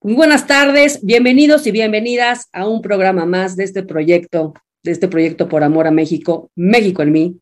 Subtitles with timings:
[0.00, 5.08] Muy buenas tardes, bienvenidos y bienvenidas a un programa más de este proyecto, de este
[5.08, 7.40] proyecto por amor a México, México en mí.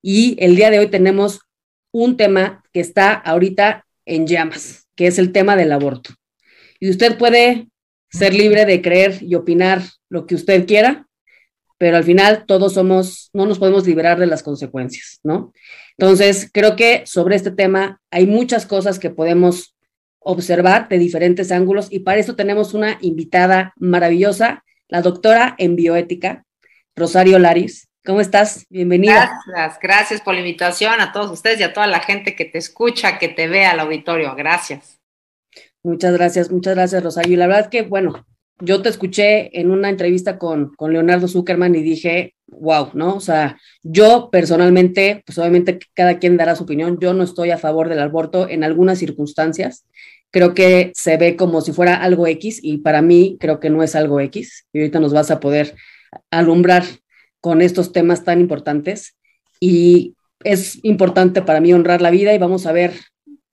[0.00, 1.40] Y el día de hoy tenemos
[1.92, 6.14] un tema que está ahorita en llamas, que es el tema del aborto.
[6.80, 7.68] Y usted puede
[8.10, 11.06] ser libre de creer y opinar lo que usted quiera,
[11.76, 15.52] pero al final todos somos, no nos podemos liberar de las consecuencias, ¿no?
[15.98, 19.74] Entonces, creo que sobre este tema hay muchas cosas que podemos
[20.20, 26.44] observar de diferentes ángulos y para eso tenemos una invitada maravillosa, la doctora en bioética,
[26.96, 27.88] Rosario Laris.
[28.04, 28.66] ¿Cómo estás?
[28.70, 29.30] Bienvenida.
[29.46, 32.58] Gracias, gracias por la invitación a todos ustedes y a toda la gente que te
[32.58, 34.34] escucha, que te ve al auditorio.
[34.34, 34.98] Gracias.
[35.82, 37.34] Muchas gracias, muchas gracias, Rosario.
[37.34, 38.26] Y la verdad es que, bueno,
[38.60, 43.16] yo te escuché en una entrevista con, con Leonardo Zuckerman y dije, wow, ¿no?
[43.16, 47.58] O sea, yo personalmente, pues obviamente cada quien dará su opinión, yo no estoy a
[47.58, 49.84] favor del aborto en algunas circunstancias.
[50.30, 53.82] Creo que se ve como si fuera algo X y para mí creo que no
[53.82, 54.66] es algo X.
[54.72, 55.74] Y ahorita nos vas a poder
[56.30, 56.84] alumbrar
[57.40, 59.16] con estos temas tan importantes.
[59.60, 60.14] Y
[60.44, 62.92] es importante para mí honrar la vida y vamos a ver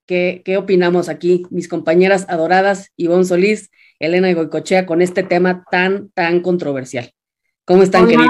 [0.05, 6.09] qué, qué opinamos aquí, mis compañeras adoradas, Ivonne Solís, Elena Goicochea, con este tema tan,
[6.09, 7.11] tan controversial.
[7.65, 8.29] ¿Cómo están, queridos?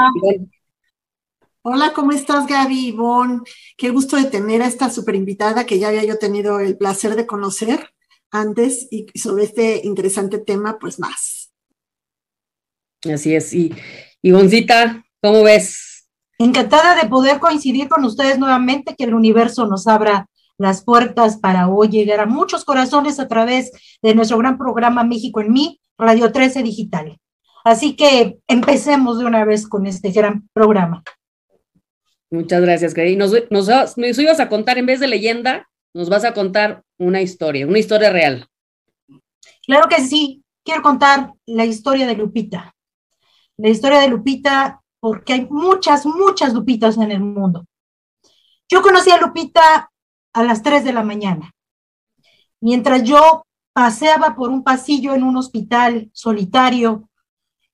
[1.62, 3.40] Hola, ¿cómo estás, Gaby, Ivonne?
[3.76, 7.16] Qué gusto de tener a esta super invitada que ya había yo tenido el placer
[7.16, 7.90] de conocer
[8.30, 11.52] antes y sobre este interesante tema, pues más.
[13.12, 13.52] Así es.
[13.54, 13.74] Y
[14.22, 16.08] Ivoncita, ¿cómo ves?
[16.38, 21.68] Encantada de poder coincidir con ustedes nuevamente, que el universo nos abra las puertas para
[21.68, 23.72] hoy llegar a muchos corazones a través
[24.02, 27.20] de nuestro gran programa México en mí, Radio 13 Digital.
[27.64, 31.04] Así que empecemos de una vez con este gran programa.
[32.30, 32.94] Muchas gracias.
[33.18, 37.22] Nos, nos, nos ibas a contar, en vez de leyenda, nos vas a contar una
[37.22, 38.48] historia, una historia real.
[39.66, 40.44] Claro que sí.
[40.64, 42.76] Quiero contar la historia de Lupita.
[43.58, 47.66] La historia de Lupita, porque hay muchas, muchas Lupitas en el mundo.
[48.68, 49.92] Yo conocí a Lupita
[50.36, 51.52] a las 3 de la mañana.
[52.62, 57.10] Mientras yo paseaba por un pasillo en un hospital solitario,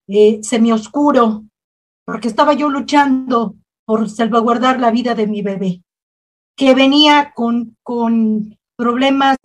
[0.08, 1.44] eh, semioscuro,
[2.06, 5.82] porque estaba yo luchando por salvaguardar la vida de mi bebé,
[6.56, 9.38] que venía con, con problemas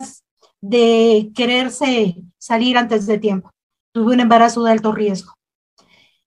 [0.61, 3.49] de quererse salir antes de tiempo.
[3.93, 5.33] Tuve un embarazo de alto riesgo.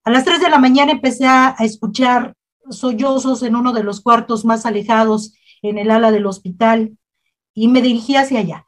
[0.02, 2.34] A las 3 de la mañana empecé a, escuchar
[2.68, 6.96] sollozos en uno de los cuartos más alejados en el ala del hospital
[7.54, 8.66] y me dirigí hacia allá.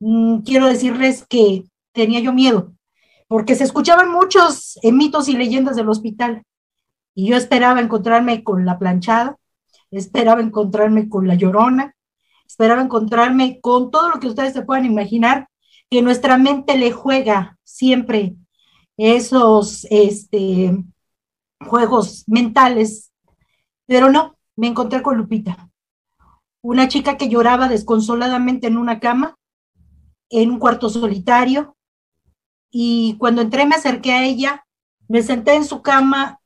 [0.00, 2.72] Mm, quiero decirles que tenía yo miedo,
[3.28, 6.42] porque se escuchaban muchos mitos y leyendas del hospital.
[7.14, 9.36] Y yo esperaba encontrarme con la planchada,
[9.90, 11.94] esperaba encontrarme con la llorona,
[12.46, 15.48] esperaba encontrarme con todo lo que ustedes se puedan imaginar,
[15.90, 18.36] que nuestra mente le juega siempre
[18.96, 20.84] esos este,
[21.60, 23.12] juegos mentales,
[23.86, 25.69] pero no, me encontré con Lupita,
[26.62, 29.36] una chica que lloraba desconsoladamente en una cama,
[30.28, 31.76] en un cuarto solitario,
[32.70, 34.64] y cuando entré me acerqué a ella,
[35.08, 36.40] me senté en su cama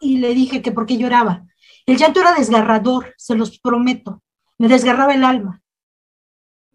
[0.00, 1.46] y le dije que por qué lloraba.
[1.86, 4.22] El llanto era desgarrador, se los prometo,
[4.58, 5.62] me desgarraba el alma.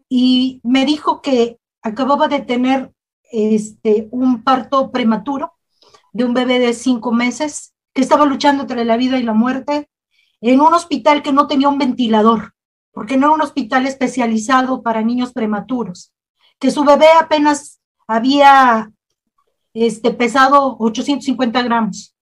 [0.08, 2.92] Y me dijo que acababa de tener
[3.30, 5.52] este, un parto prematuro
[6.12, 9.90] de un bebé de cinco meses que estaba luchando entre la vida y la muerte
[10.40, 12.54] en un hospital que no tenía un ventilador,
[12.96, 16.14] porque no era un hospital especializado para niños prematuros,
[16.58, 18.90] que su bebé apenas había
[19.74, 22.16] este, pesado 850 gramos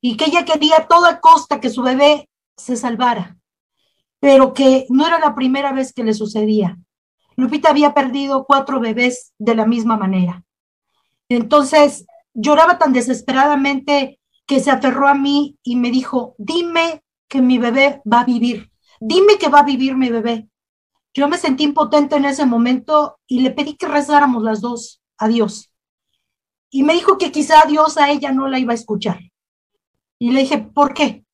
[0.00, 3.38] y que ella quería a toda costa que su bebé se salvara,
[4.20, 6.78] pero que no era la primera vez que le sucedía.
[7.34, 10.44] Lupita había perdido cuatro bebés de la misma manera.
[11.28, 17.58] Entonces lloraba tan desesperadamente que se aferró a mí y me dijo, dime que mi
[17.58, 20.48] bebé va a vivir, dime que va a vivir mi bebé.
[21.12, 25.26] Yo me sentí impotente en ese momento y le pedí que rezáramos las dos a
[25.26, 25.72] Dios.
[26.70, 29.18] Y me dijo que quizá Dios a ella no la iba a escuchar.
[30.20, 31.24] Y le dije, ¿por qué?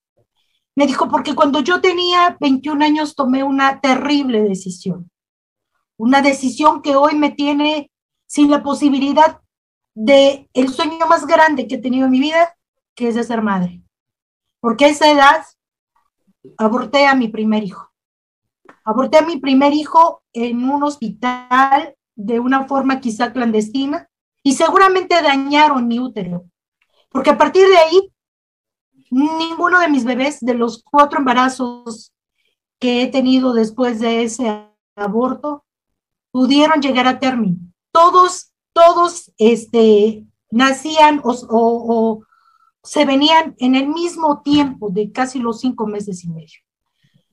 [0.74, 5.10] Me dijo, porque cuando yo tenía 21 años tomé una terrible decisión.
[5.98, 7.90] Una decisión que hoy me tiene
[8.26, 9.40] sin la posibilidad
[9.94, 12.56] de el sueño más grande que he tenido en mi vida,
[12.94, 13.82] que es de ser madre.
[14.60, 15.44] Porque a esa edad
[16.56, 17.90] aborté a mi primer hijo.
[18.84, 24.08] Aborté a mi primer hijo en un hospital de una forma quizá clandestina
[24.42, 26.44] y seguramente dañaron mi útero.
[27.10, 28.12] Porque a partir de ahí,
[29.10, 32.12] ninguno de mis bebés, de los cuatro embarazos
[32.78, 35.64] que he tenido después de ese aborto,
[36.30, 37.56] pudieron llegar a término.
[37.92, 42.26] Todos, todos este, nacían o, o
[42.86, 46.60] se venían en el mismo tiempo de casi los cinco meses y medio.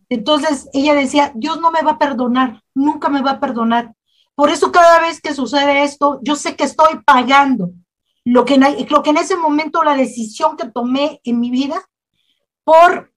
[0.10, 3.94] Entonces ella decía, Dios no me va a perdonar, nunca me va a perdonar.
[4.36, 7.72] Por eso cada vez que sucede esto, yo sé que estoy pagando
[8.26, 8.58] lo que,
[8.90, 11.82] lo que en ese momento la decisión que tomé en mi vida
[12.64, 13.14] por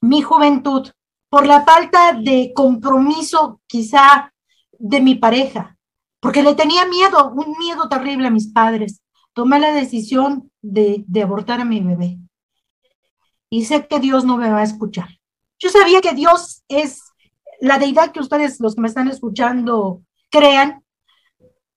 [0.00, 0.88] mi juventud,
[1.28, 4.32] por la falta de compromiso quizá
[4.78, 5.76] de mi pareja,
[6.20, 9.02] porque le tenía miedo, un miedo terrible a mis padres.
[9.36, 12.18] Tomé la decisión de, abortar a mi bebé.
[13.50, 15.10] Y sé que Dios no me va a escuchar.
[15.58, 17.02] Yo sabía que Dios es
[17.60, 20.00] la deidad que ustedes, los que me están escuchando,
[20.30, 20.82] crean,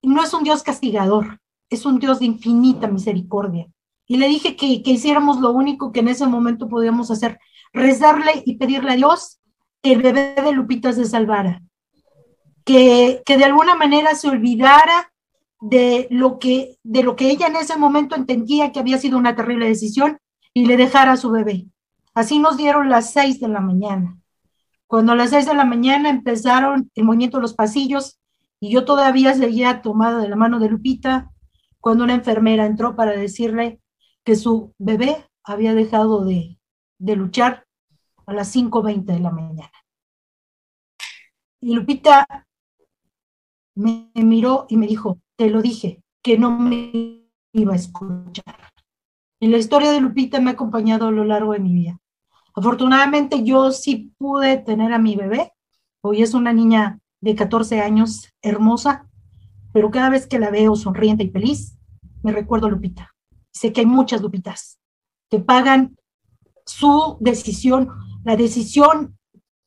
[0.01, 3.67] no es un Dios castigador, es un Dios de infinita misericordia.
[4.07, 7.39] Y le dije que, que hiciéramos lo único que en ese momento podíamos hacer,
[7.73, 9.41] rezarle y pedirle a Dios
[9.81, 11.61] que el bebé de Lupita se salvara,
[12.63, 15.08] que, que de alguna manera se olvidara
[15.61, 19.35] de lo, que, de lo que ella en ese momento entendía que había sido una
[19.35, 20.17] terrible decisión
[20.53, 21.67] y le dejara a su bebé.
[22.13, 24.17] Así nos dieron las seis de la mañana.
[24.87, 28.19] Cuando a las seis de la mañana empezaron el movimiento de los pasillos
[28.59, 31.31] y yo todavía seguía tomada de la mano de Lupita,
[31.79, 33.79] cuando una enfermera entró para decirle
[34.23, 36.59] que su bebé había dejado de,
[36.97, 37.65] de luchar
[38.25, 39.71] a las 5.20 de la mañana.
[41.61, 42.27] Y Lupita
[43.75, 48.73] me miró y me dijo, te lo dije, que no me iba a escuchar.
[49.39, 51.97] Y la historia de Lupita me ha acompañado a lo largo de mi vida.
[52.53, 55.53] Afortunadamente yo sí pude tener a mi bebé.
[56.01, 59.07] Hoy es una niña de 14 años, hermosa,
[59.71, 61.77] pero cada vez que la veo sonriente y feliz,
[62.21, 63.15] me recuerdo a Lupita.
[63.53, 64.77] Sé que hay muchas Lupitas
[65.29, 65.95] que pagan
[66.65, 67.87] su decisión,
[68.25, 69.17] la decisión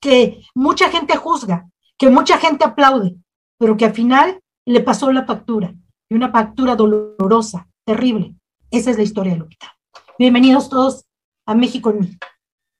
[0.03, 1.67] que mucha gente juzga,
[1.97, 3.17] que mucha gente aplaude,
[3.57, 5.75] pero que al final le pasó la factura,
[6.09, 8.35] y una factura dolorosa, terrible.
[8.70, 9.75] Esa es la historia de Lupita.
[10.19, 11.05] Bienvenidos todos
[11.47, 12.19] a México en mí.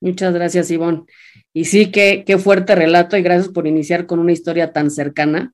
[0.00, 1.05] Muchas gracias, Ivonne.
[1.52, 5.52] Y sí, qué, qué fuerte relato y gracias por iniciar con una historia tan cercana,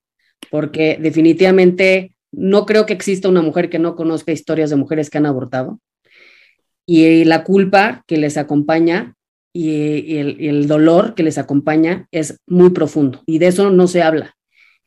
[0.51, 5.19] porque definitivamente no creo que exista una mujer que no conozca historias de mujeres que
[5.19, 5.81] han abortado.
[6.87, 9.15] Y la culpa que les acompaña
[9.55, 14.03] el, y el dolor que les acompaña es muy profundo y de eso no se
[14.03, 14.38] habla.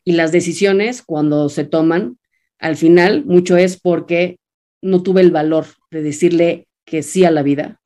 [0.03, 2.17] Y las decisiones, cuando se toman,
[2.59, 4.37] al final mucho es porque
[4.81, 7.79] no tuve el valor de decirle que sí a la vida,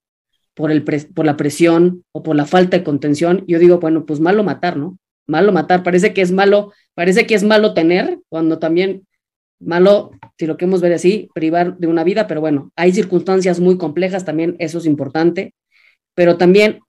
[0.54, 4.20] por, el por la presión o por la falta de contención, yo digo, bueno, pues
[4.20, 4.98] malo matar, ¿no?
[5.28, 9.06] Malo matar, parece que es malo, parece que es malo tener, cuando también
[9.60, 13.78] malo, si lo queremos ver así, privar de una vida, pero bueno, hay circunstancias muy
[13.78, 15.54] complejas, también eso es importante,
[16.14, 16.80] pero también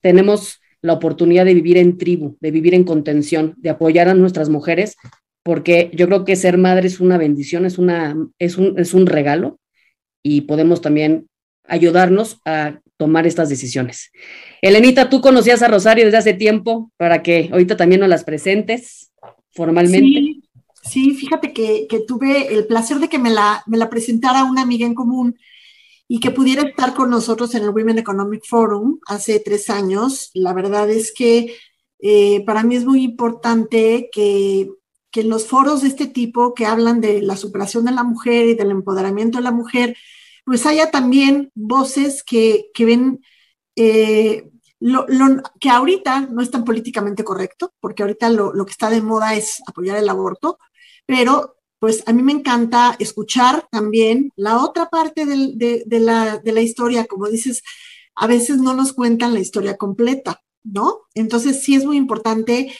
[0.00, 4.48] tenemos la oportunidad de vivir en tribu, de vivir en contención, de apoyar a nuestras
[4.48, 4.96] mujeres,
[5.42, 9.06] porque yo creo que ser madre es una bendición, es, una, es, un, es un
[9.06, 9.58] regalo
[10.22, 11.28] y podemos también
[11.64, 14.10] ayudarnos a tomar estas decisiones.
[14.60, 19.12] Elenita, tú conocías a Rosario desde hace tiempo para que ahorita también nos las presentes
[19.52, 20.40] formalmente.
[20.82, 24.86] Sí, fíjate que, tuve el placer de que me la, me la presentara una amiga
[24.86, 25.38] en común
[26.08, 30.30] y que pudiera estar con nosotros en el Women Economic Forum hace tres años.
[30.32, 31.54] La verdad es que
[32.00, 34.70] eh, para mí es muy importante que,
[35.10, 38.46] que en los foros de este tipo que hablan de la superación de la mujer
[38.46, 39.96] y del empoderamiento de la mujer,
[40.44, 43.20] pues haya también voces que, ven
[43.76, 44.48] eh,
[44.80, 45.06] lo,
[45.60, 49.62] que ahorita no es tan políticamente correcto, porque ahorita lo, que está de moda es
[49.66, 50.58] apoyar el aborto,
[51.04, 57.28] pero pues a mí me encanta escuchar también la otra parte de, la, historia, como
[57.28, 57.62] dices,
[58.14, 61.02] a veces no nos cuentan la historia completa, ¿no?
[61.14, 62.74] Entonces sí es muy importante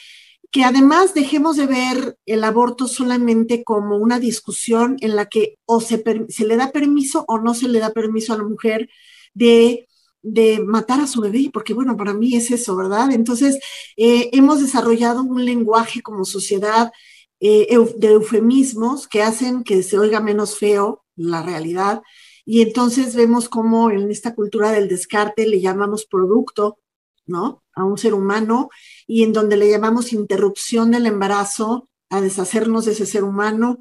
[0.51, 5.79] que además dejemos de ver el aborto solamente como una discusión en la que o
[5.79, 8.89] se, se le da permiso o no se le da permiso a la mujer
[9.33, 9.87] de,
[10.23, 13.11] de, matar a su bebé, porque bueno, para mí es eso, ¿verdad?
[13.11, 13.59] Entonces,
[13.95, 16.91] eh, hemos desarrollado un lenguaje como sociedad
[17.39, 17.67] eh,
[17.97, 22.01] de eufemismos que hacen que se oiga menos feo la realidad.
[22.45, 26.79] Y entonces vemos cómo en esta cultura del descarte le llamamos producto,
[27.25, 27.63] ¿no?
[27.73, 28.69] A un ser humano
[29.07, 33.79] y en donde le llamamos interrupción del embarazo, a deshacernos de ese ser humano.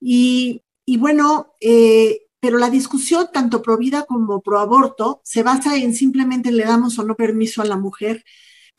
[0.00, 5.76] Y, y bueno, eh, pero la discusión, tanto pro vida como pro aborto, se basa
[5.76, 8.24] en simplemente le damos o no permiso a la mujer,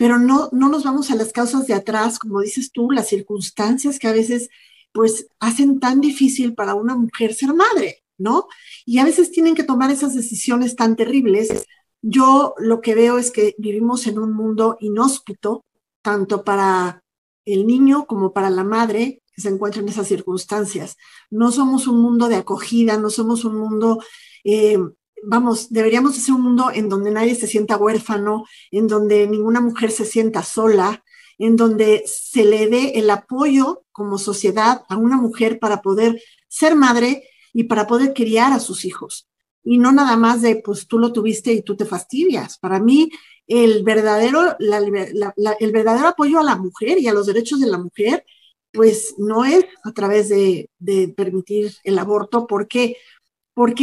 [0.03, 3.99] pero no, no nos vamos a las causas de atrás, como dices tú, las circunstancias
[3.99, 4.49] que a veces
[4.91, 8.47] pues hacen tan difícil para una mujer ser madre, ¿no?
[8.85, 11.65] Y a veces tienen que tomar esas decisiones tan terribles
[12.03, 15.63] yo lo que veo es que vivimos en un mundo inhóspito,
[16.01, 17.01] tanto para
[17.45, 20.97] el niño como para la madre que se encuentra en esas circunstancias.
[21.31, 24.03] No somos un mundo de acogida, no somos un mundo,
[24.43, 24.77] eh,
[25.25, 29.91] vamos, deberíamos ser un mundo en donde nadie se sienta huérfano, en donde ninguna mujer
[29.91, 31.03] se sienta sola,
[31.37, 36.75] en donde se le dé el apoyo como sociedad a una mujer para poder ser
[36.75, 39.27] madre y para poder criar a sus hijos
[39.63, 42.57] y no nada más de, pues tú lo tuviste y tú te fastidias.
[42.57, 43.09] Para mí,
[43.47, 48.25] el verdadero, el verdadero apoyo a la mujer y a los derechos de la mujer,
[48.71, 50.69] pues no es a través de,
[51.15, 52.45] permitir el aborto.
[52.45, 52.97] Porque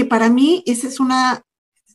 [0.09, 1.43] para mí esa es una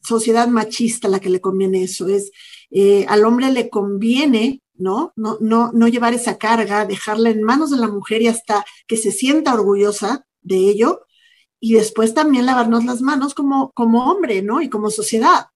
[0.03, 2.07] sociedad machista la que le conviene eso.
[2.07, 2.31] Es
[2.71, 5.13] eh, al hombre le conviene ¿no?
[5.15, 8.97] No, no, no llevar esa carga, dejarla en manos de la mujer y hasta que
[8.97, 11.05] se sienta orgullosa de ello,
[11.59, 14.61] y después también lavarnos las manos como, como hombre, ¿no?
[14.61, 15.47] Y como sociedad.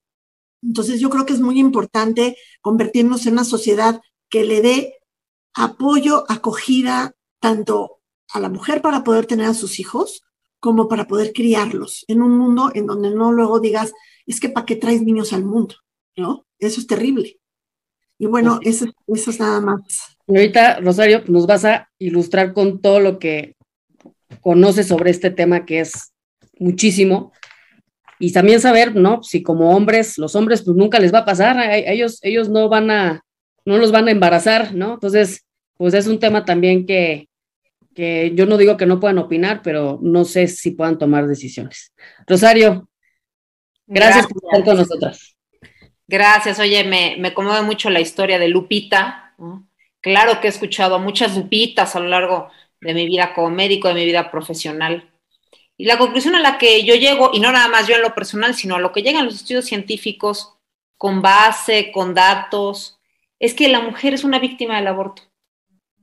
[0.63, 4.97] Entonces yo creo que es muy importante convertirnos en una sociedad que le dé
[5.53, 7.99] apoyo, acogida, tanto
[8.31, 10.23] a la mujer para poder tener a sus hijos,
[10.59, 13.93] como para poder criarlos en un mundo en donde no luego digas,
[14.25, 15.75] es que para qué traes niños al mundo,
[16.15, 16.45] ¿no?
[16.59, 17.39] Eso es terrible.
[18.17, 20.17] Y bueno, eso, eso es nada más.
[20.27, 23.55] ahorita, Rosario, nos vas a ilustrar con todo lo que
[24.41, 26.13] conoce sobre este tema que es
[26.59, 27.31] muchísimo.
[28.19, 29.23] Y también saber, ¿no?
[29.23, 32.91] Si como hombres, los hombres pues nunca les va a pasar, ellos, ellos no van
[32.91, 33.23] a,
[33.63, 34.95] no los van a embarazar, ¿no?
[34.95, 35.45] Entonces,
[35.77, 37.28] pues es un tema también que,
[37.99, 41.93] que yo no digo que no puedan opinar, pero no sé si puedan tomar decisiones.
[42.25, 42.87] Rosario,
[43.85, 45.35] gracias, por estar con nosotras.
[46.07, 49.35] Gracias, oye, me, me conmueve mucho la historia de Lupita.
[49.99, 53.89] Claro que he escuchado a muchas Lupitas a lo largo de mi vida como médico,
[53.89, 55.11] de mi vida profesional.
[55.75, 58.15] Y la conclusión a la que yo llego, y no nada más yo en lo
[58.15, 60.55] personal, sino a lo que llegan los estudios científicos
[60.97, 62.97] con base, con datos,
[63.39, 65.28] es que la mujer es una víctima del aborto.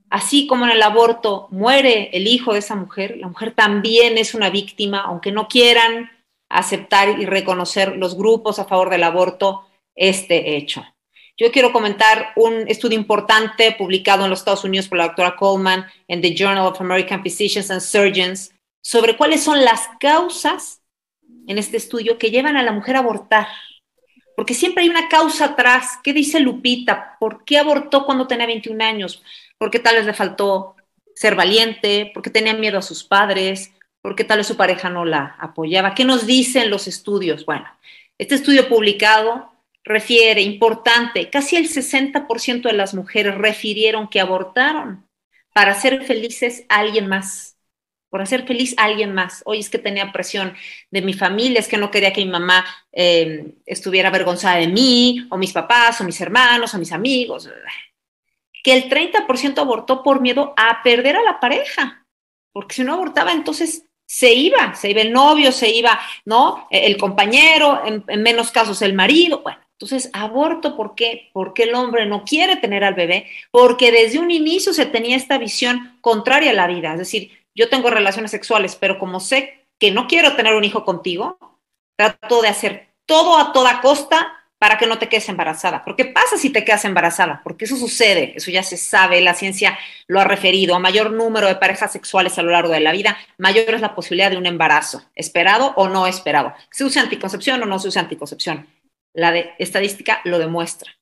[0.09, 4.35] Así como en el aborto muere el hijo de esa mujer, la mujer también es
[4.35, 6.11] una víctima, aunque no quieran
[6.49, 10.85] aceptar y reconocer los grupos a favor del aborto este hecho.
[11.39, 15.85] Yo quiero comentar un estudio importante publicado en los Estados Unidos por la doctora Coleman
[16.09, 20.81] en The Journal of American Physicians and Surgeons sobre cuáles son las causas
[21.47, 23.49] en este estudio que llevan a la mujer a abortar.
[24.35, 25.99] Porque siempre hay una causa atrás.
[26.03, 27.17] ¿Qué dice Lupita?
[27.19, 29.23] ¿Por qué abortó cuando tenía 21 años?
[29.59, 30.77] Porque tal vez le faltó
[31.15, 33.73] ser valiente, porque tenía miedo a sus padres,
[34.03, 35.95] porque tal vez su pareja no la apoyaba.
[35.95, 37.45] ¿Qué nos dicen los estudios?
[37.45, 37.67] Bueno,
[38.19, 45.07] este estudio publicado refiere, importante, casi el 60% de las mujeres refirieron que abortaron
[45.53, 47.57] para hacer felices a alguien más,
[48.11, 49.43] por hacer feliz a alguien más.
[49.47, 50.55] Hoy es que tenía presión
[50.91, 55.27] de mi familia, es que no quería que mi mamá em, estuviera avergonzada de mí,
[55.31, 57.49] o mis papás, o mis hermanos, o mis amigos.
[58.67, 62.05] Que el 30% abortó por miedo a perder a la pareja,
[62.53, 66.67] porque si no abortaba, entonces se iba, se iba el novio, se iba, ¿no?
[66.73, 69.61] El compañero, en, en menos casos el marido, bueno.
[69.79, 71.31] Entonces, aborto, ¿por qué?
[71.33, 75.39] Porque el hombre no quiere tener al bebé, porque desde un inicio se tenía esta
[75.39, 76.95] visión contraria a la vida.
[76.95, 80.85] Es decir, yo tengo relaciones sexuales, pero como sé que no quiero tener un hijo
[80.85, 81.39] contigo,
[81.97, 85.85] trato de hacer todo a toda costa para que no te quedes embarazada.
[85.85, 87.41] ¿Por qué pasa si te quedas embarazada?
[87.45, 90.75] Porque eso sucede, eso ya se sabe, la ciencia lo ha referido.
[90.75, 93.95] A mayor número de parejas sexuales a lo largo de la vida, mayor es la
[93.95, 96.55] posibilidad de un embarazo, esperado o no esperado.
[96.71, 98.67] ¿Se usa anticoncepción o no se usa anticoncepción?
[99.17, 100.93] la de estadística lo demuestra.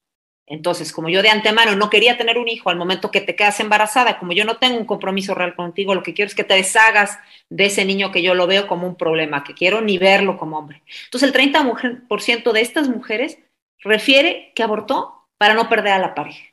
[0.47, 3.61] Entonces, como yo de antemano no quería tener un hijo al momento que te quedas
[3.61, 6.55] embarazada, como yo no tengo un compromiso real contigo, lo que quiero es que te
[6.55, 10.37] deshagas de ese niño que yo lo veo como un problema, que quiero ni verlo
[10.37, 10.83] como hombre.
[11.07, 13.39] Entonces, el 30% de estas mujeres
[13.81, 16.45] refiere que abortó para no perder a la pareja.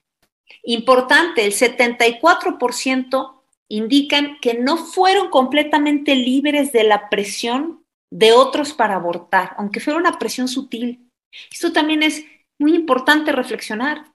[0.64, 8.96] Importante, el 74% indican que no fueron completamente libres de la presión de otros para
[8.96, 11.10] abortar, aunque fuera una presión sutil.
[11.50, 12.26] Esto también es
[12.62, 14.06] muy importante reflexionar.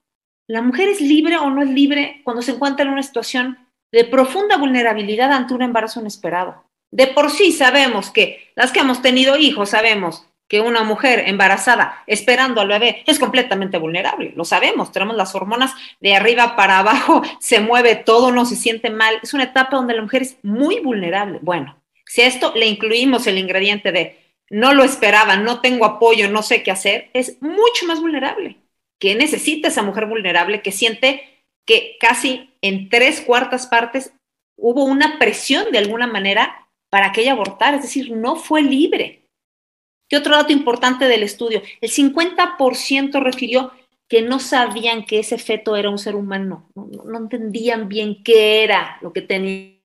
[0.46, 3.58] ¿La mujer es libre o no es libre cuando se encuentra en una situación
[3.92, 6.64] de profunda vulnerabilidad ante un embarazo inesperado?
[6.90, 12.04] De por sí sabemos que las que hemos tenido hijos sabemos que una mujer embarazada
[12.06, 14.32] esperando al bebé es completamente vulnerable.
[14.36, 18.90] Lo sabemos, tenemos las hormonas de arriba para abajo, se mueve todo, no se siente
[18.90, 19.16] mal.
[19.22, 21.40] Es una etapa donde la mujer es muy vulnerable.
[21.42, 26.30] Bueno, si a esto le incluimos el ingrediente de no lo esperaba, no tengo apoyo,
[26.30, 28.56] no sé qué hacer, es mucho más vulnerable.
[28.98, 34.12] ¿Qué necesita esa mujer vulnerable que siente que casi en tres cuartas partes
[34.56, 37.76] hubo una presión de alguna manera para que ella abortara?
[37.76, 39.26] Es decir, no fue libre
[40.08, 41.62] ¿Qué otro dato importante del estudio?
[41.80, 43.72] El 50% refirió
[44.08, 48.98] que no sabían que ese feto era un ser humano, no, entendían bien qué era
[49.02, 49.75] lo que tenía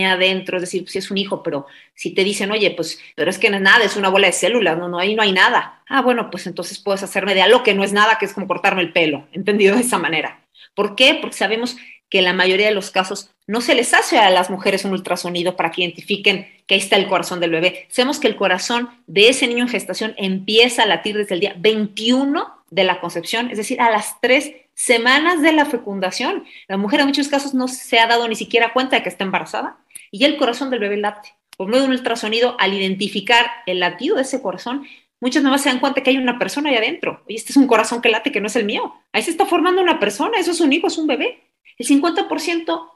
[0.00, 3.38] adentro, es decir, si es un hijo, pero si te dicen, oye, pues, pero es
[3.38, 5.82] que no es nada, es una bola de células, no, no, ahí no hay nada.
[5.88, 8.48] Ah, bueno, pues entonces puedes hacerme de algo que no es nada, que es como
[8.48, 10.40] cortarme el pelo, entendido de esa manera.
[10.74, 11.18] ¿Por qué?
[11.20, 11.76] Porque sabemos
[12.08, 14.92] que en la mayoría de los casos no se les hace a las mujeres un
[14.92, 17.86] ultrasonido para que identifiquen que ahí está el corazón del bebé.
[17.90, 21.54] Sabemos que el corazón de ese niño en gestación empieza a latir desde el día
[21.58, 26.44] 21 de la concepción, es decir, a las tres semanas de la fecundación.
[26.68, 29.24] La mujer en muchos casos no se ha dado ni siquiera cuenta de que está
[29.24, 29.78] embarazada
[30.10, 31.34] y el corazón del bebé late.
[31.56, 34.86] Por medio de un ultrasonido, al identificar el latido de ese corazón,
[35.20, 37.22] muchas mamás se dan cuenta que hay una persona ahí adentro.
[37.28, 38.94] Este es un corazón que late que no es el mío.
[39.12, 41.42] Ahí se está formando una persona, eso es un hijo, es un bebé.
[41.78, 42.90] El 50%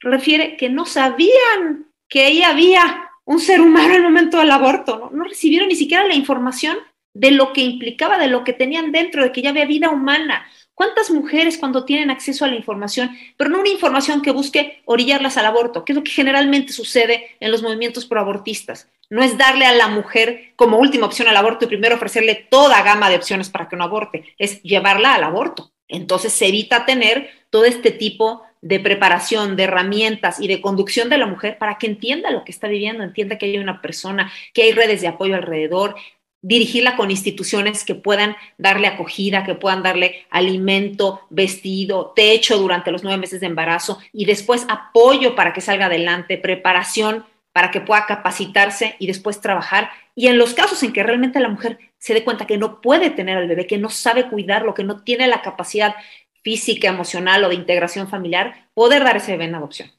[0.00, 4.98] refiere que no sabían que ahí había un ser humano en el momento del aborto,
[4.98, 5.10] ¿no?
[5.10, 6.76] no recibieron ni siquiera la información
[7.12, 10.46] de lo que implicaba, de lo que tenían dentro, de que ya había vida humana.
[10.76, 15.38] ¿Cuántas mujeres cuando tienen acceso a la información, pero no una información que busque orillarlas
[15.38, 18.86] al aborto, que es lo que generalmente sucede en los movimientos proabortistas?
[19.08, 22.82] No es darle a la mujer como última opción al aborto y primero ofrecerle toda
[22.82, 25.72] gama de opciones para que no aborte, es llevarla al aborto.
[25.88, 31.16] Entonces se evita tener todo este tipo de preparación, de herramientas y de conducción de
[31.16, 34.62] la mujer para que entienda lo que está viviendo, entienda que hay una persona, que
[34.62, 35.94] hay redes de apoyo alrededor,
[36.42, 43.02] dirigirla con instituciones que puedan darle acogida, que puedan darle alimento, vestido, techo durante los
[43.02, 48.04] nueve meses de embarazo y después apoyo para que salga adelante, preparación para que pueda
[48.04, 49.90] capacitarse y después trabajar.
[50.14, 53.08] Y en los casos en que realmente la mujer se dé cuenta que no puede
[53.08, 55.94] tener al bebé, que no sabe cuidarlo, que no tiene la capacidad
[56.42, 59.90] física, emocional o de integración familiar, poder dar ese bebé en adopción.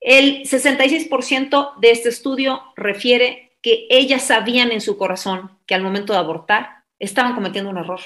[0.00, 6.12] El 66% de este estudio refiere que ellas sabían en su corazón que al momento
[6.12, 8.00] de abortar estaban cometiendo un error.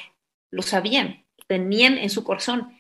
[0.51, 2.77] Lo sabían, tenían en su corazón.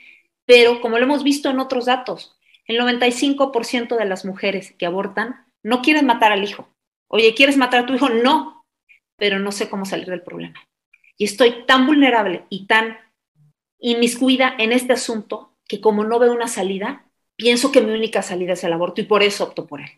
[0.47, 5.47] Pero como lo hemos visto en otros datos, el 95% de las mujeres que abortan
[5.63, 6.69] no quieren matar al hijo.
[7.09, 8.09] Oye, ¿quieres matar a tu hijo?
[8.09, 8.65] No,
[9.17, 10.61] pero no sé cómo salir del problema.
[11.17, 12.99] Y estoy tan vulnerable y tan
[13.79, 17.07] inmiscuida en este asunto que como no veo una salida,
[17.37, 19.91] pienso que mi única salida es el aborto y por eso opto por él.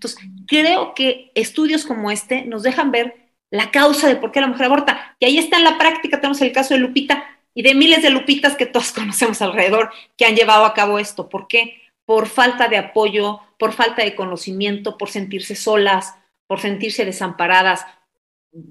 [0.00, 3.16] Entonces, creo que estudios como este nos dejan ver
[3.50, 5.14] la causa de por qué la mujer aborta.
[5.18, 8.08] Y ahí está en la práctica, tenemos el caso de Lupita y de miles de
[8.08, 11.28] Lupitas que todos conocemos alrededor que han llevado a cabo esto.
[11.28, 11.82] ¿Por qué?
[12.06, 16.14] Por falta de apoyo, por falta de conocimiento, por sentirse solas,
[16.46, 17.84] por sentirse desamparadas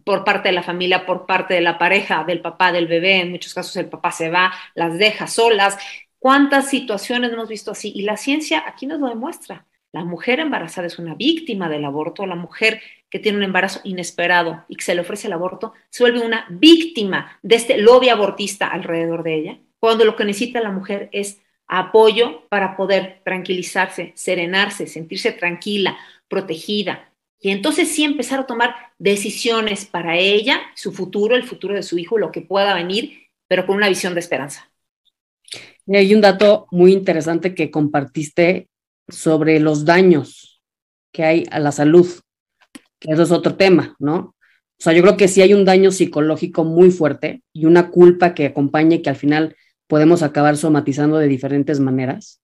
[0.03, 3.21] por parte de la familia, por parte de la pareja, del papá, del bebé.
[3.21, 5.77] En muchos casos el papá se va, las deja solas.
[6.17, 7.91] ¿Cuántas situaciones hemos visto así?
[7.95, 9.67] Y la ciencia aquí nos lo demuestra.
[9.91, 14.63] La mujer embarazada es una víctima del aborto, la mujer que tiene un embarazo inesperado
[14.67, 18.67] y que se le ofrece el aborto se vuelve una víctima de este lobby abortista
[18.67, 24.85] alrededor de ella, cuando lo que necesita la mujer es apoyo para poder tranquilizarse, serenarse,
[24.85, 25.97] sentirse tranquila,
[26.27, 27.11] protegida.
[27.39, 31.97] Y entonces sí empezar a tomar decisiones para ella, su futuro, el futuro de su
[31.97, 34.69] hijo, lo que pueda venir, pero con una visión de esperanza.
[35.87, 38.67] Hay un dato muy interesante que compartiste
[39.11, 40.61] sobre los daños
[41.11, 42.07] que hay a la salud,
[42.99, 44.35] que eso es otro tema, ¿no?
[44.79, 48.33] O sea, yo creo que sí hay un daño psicológico muy fuerte y una culpa
[48.33, 49.55] que acompañe que al final
[49.87, 52.41] podemos acabar somatizando de diferentes maneras,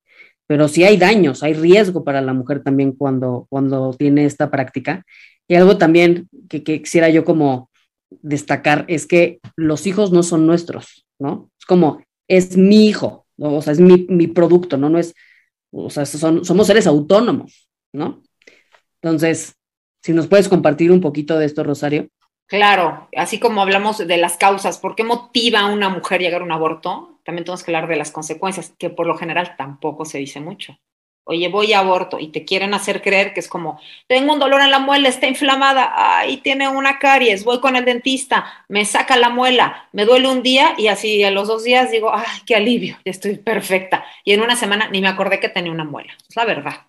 [0.47, 5.06] pero sí hay daños, hay riesgo para la mujer también cuando, cuando tiene esta práctica.
[5.47, 7.69] Y algo también que, quisiera yo como
[8.10, 11.49] destacar es que los hijos no son nuestros, ¿no?
[11.58, 14.89] Es como, es mi hijo, o sea, es mi, mi producto, ¿no?
[14.89, 15.13] No es,
[15.75, 18.23] o sea, somos seres autónomos, ¿no?
[19.01, 19.55] Entonces,
[20.01, 22.07] si nos puedes compartir un poquito de esto, Rosario.
[22.47, 26.45] Claro, así como hablamos de las causas, ¿por qué motiva a una mujer llegar a
[26.45, 27.19] un aborto?
[27.25, 30.77] También tenemos que hablar de las consecuencias, que por lo general tampoco se dice mucho.
[31.27, 34.61] Oye, voy a aborto y te quieren hacer creer que es como, tengo un dolor
[34.61, 39.17] en la muela, está inflamada, ahí tiene una caries, voy con el dentista, me saca
[39.17, 42.55] la muela, me duele un día y así a los dos días digo, ay, qué
[42.55, 44.05] alivio, estoy perfecta.
[44.23, 46.85] Y en una semana ni me acordé que tenía una muela, es la verdad.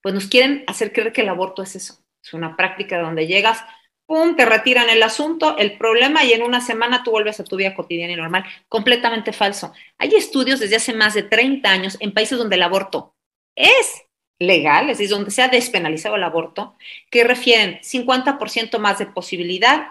[0.00, 3.62] Pues nos quieren hacer creer que el aborto es eso, es una práctica donde llegas
[4.06, 7.54] pum, te retiran el asunto, el problema y en una semana tú vuelves a tu
[7.56, 8.44] vida cotidiana y normal.
[8.68, 9.72] Completamente falso.
[9.98, 13.14] Hay estudios desde hace más de 30 años en países donde el aborto
[13.56, 14.02] es
[14.38, 16.74] legal, es decir, donde se ha despenalizado el aborto,
[17.10, 19.88] que refieren 50% más de posibilidad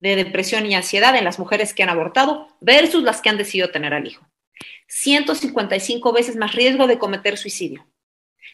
[0.00, 3.70] de depresión y ansiedad en las mujeres que han abortado versus las que han decidido
[3.70, 4.26] tener al hijo.
[4.88, 7.86] 155 veces más riesgo de cometer suicidio.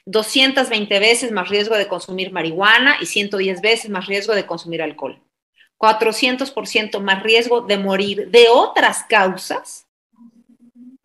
[0.04, 5.20] 220 veces más riesgo de consumir marihuana y 110 veces más riesgo de consumir alcohol.
[5.78, 9.87] 400% más riesgo de morir de otras causas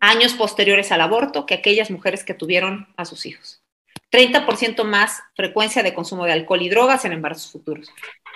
[0.08, 3.62] años posteriores al aborto que aquellas mujeres que tuvieron a sus hijos.
[4.10, 7.90] 30% más frecuencia de consumo de alcohol y drogas en embarazos futuros.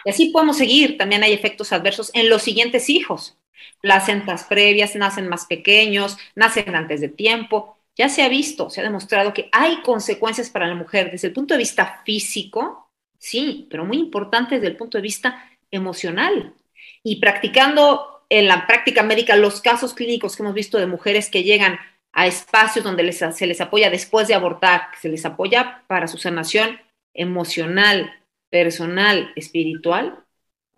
[0.04, 0.96] Y así podemos seguir.
[0.98, 3.36] También hay efectos adversos en los siguientes hijos.
[3.80, 8.84] Placentas previas, nacen más pequeños, nacen antes de tiempo, ya se ha visto, se ha
[8.84, 13.84] demostrado que hay consecuencias para la mujer desde el punto de vista físico, sí, pero
[13.84, 16.54] muy importante desde el punto de vista emocional.
[17.02, 21.42] Y practicando en la práctica médica los casos clínicos que hemos visto de mujeres que
[21.42, 21.78] llegan
[22.12, 26.80] a espacios donde se les apoya después de abortar, se les apoya para su sanación
[27.14, 28.12] emocional,
[28.50, 30.24] personal, espiritual,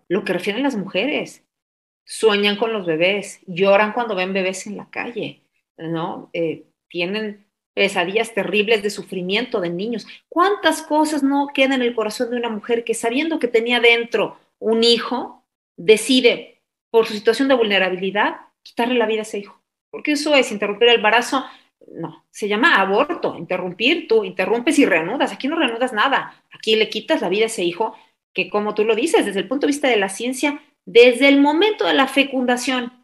[0.07, 1.43] lo que refieren las mujeres.
[2.05, 5.41] Sueñan con los bebés, lloran cuando ven bebés en la calle,
[5.77, 6.29] ¿no?
[6.33, 10.05] Eh, tienen pesadillas terribles de sufrimiento de niños.
[10.27, 14.37] ¿Cuántas cosas no quedan en el corazón de una mujer que sabiendo que tenía dentro
[14.59, 15.45] un hijo,
[15.77, 16.50] decide
[16.91, 19.59] por su situación de vulnerabilidad quitarle la vida a ese hijo?
[19.89, 21.43] Porque eso es interrumpir el embarazo.
[21.87, 25.33] No, se llama aborto, interrumpir, tú interrumpes y reanudas.
[25.33, 26.43] Aquí no reanudas nada.
[26.51, 27.95] Aquí le quitas la vida a ese hijo
[28.33, 31.41] que, como tú lo dices, desde el punto de vista de la ciencia, desde el
[31.41, 33.01] momento de la fecundación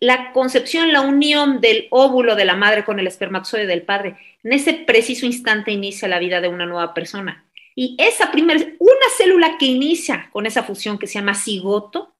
[0.00, 4.52] la concepción, la unión del óvulo de la madre con el espermatozoide del padre, en
[4.52, 7.46] ese preciso instante inicia la vida de una nueva persona.
[7.74, 12.14] Y esa primera, una célula que inicia con esa fusión que se llama cigoto,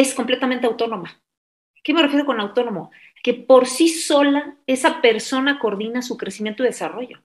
[0.00, 1.22] es completamente autónoma.
[1.82, 2.90] ¿Qué me refiero con autónomo?
[3.22, 7.22] Que por sí sola esa persona coordina su crecimiento y desarrollo.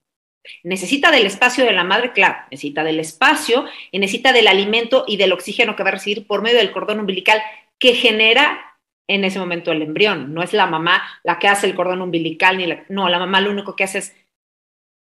[0.63, 5.17] Necesita del espacio de la madre, claro, necesita del espacio y necesita del alimento y
[5.17, 7.41] del oxígeno que va a recibir por medio del cordón umbilical
[7.79, 10.34] que genera en ese momento el embrión.
[10.34, 13.51] No es la mamá la que hace el cordón umbilical, ni no, la mamá lo
[13.51, 14.15] único que hace es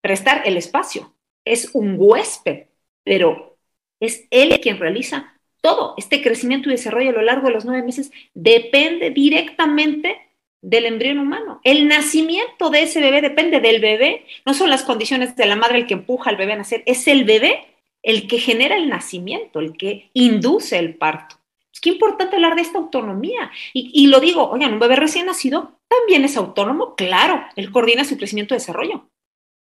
[0.01, 1.15] prestar el espacio.
[1.45, 2.67] Es un huésped,
[3.03, 3.57] pero
[3.99, 5.32] es él quien realiza
[5.63, 5.93] todo.
[5.97, 10.19] Este crecimiento y desarrollo a lo largo de los nueve meses depende directamente
[10.61, 11.61] del embrión humano.
[11.63, 14.25] El nacimiento de ese bebé depende del bebé.
[14.45, 17.07] No son las condiciones de la madre el que empuja al bebé a nacer, es
[17.07, 17.65] el bebé
[18.03, 21.37] el que genera el nacimiento, el que induce el parto.
[21.73, 23.49] Es que importante hablar de esta autonomía.
[23.73, 28.17] Y, lo digo, oigan, un bebé recién nacido también es autónomo, claro, él coordina su
[28.17, 29.07] crecimiento y desarrollo,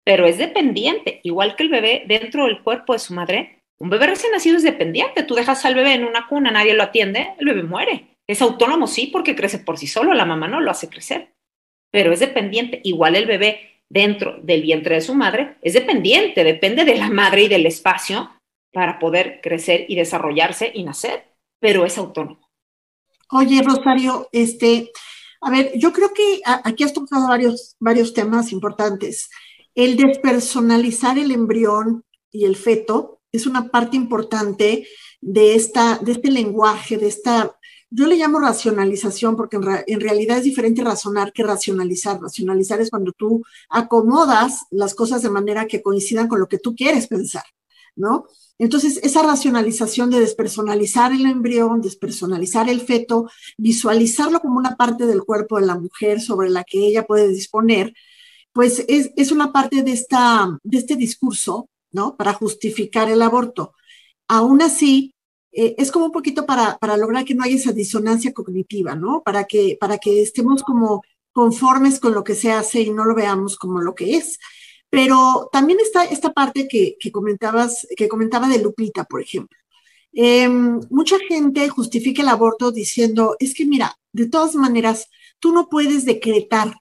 [0.04, 3.59] pero es dependiente, igual que el bebé dentro del cuerpo de su madre.
[3.80, 5.22] Un bebé recién nacido es dependiente.
[5.22, 8.16] Tú dejas al bebé en una cuna, nadie lo atiende, el bebé muere.
[8.26, 11.32] Es autónomo, sí, porque crece por sí solo, la mamá no lo hace crecer,
[11.90, 12.80] pero es dependiente.
[12.84, 17.44] Igual el bebé dentro del vientre de su madre es dependiente, depende de la madre
[17.44, 18.30] y del espacio
[18.72, 22.50] para poder crecer y desarrollarse y nacer pero es autónomo.
[23.30, 24.90] Oye, Rosario, este,
[25.40, 29.30] a ver, yo creo que aquí has tocado varios, varios temas importantes.
[29.74, 34.86] El despersonalizar el embrión y el feto es una parte importante
[35.20, 37.56] de, esta, de este lenguaje, de esta,
[37.90, 42.20] yo le llamo racionalización porque en, realidad es diferente razonar que racionalizar.
[42.20, 46.74] Racionalizar es cuando tú acomodas las cosas de manera que coincidan con lo que tú
[46.74, 47.44] quieres pensar,
[47.96, 48.26] ¿no?
[48.58, 55.24] Entonces, esa racionalización de despersonalizar el embrión, despersonalizar el feto, visualizarlo como una parte del
[55.24, 57.94] cuerpo de la mujer sobre la que ella puede disponer,
[58.52, 62.16] pues es, una parte de, esta, de este discurso, ¿no?
[62.16, 63.74] Para justificar el aborto.
[64.28, 65.14] Aún así,
[65.52, 69.22] eh, es como un poquito para, para, lograr que no haya esa disonancia cognitiva, ¿no?
[69.24, 73.14] Para que, para que estemos como conformes con lo que se hace y no lo
[73.14, 74.38] veamos como lo que es.
[74.90, 79.56] Pero también está esta parte que, comentabas, que comentaba de Lupita, por ejemplo.
[80.12, 85.68] Em, mucha gente justifica el aborto diciendo, es que mira, de todas maneras, tú no
[85.68, 86.74] puedes decretar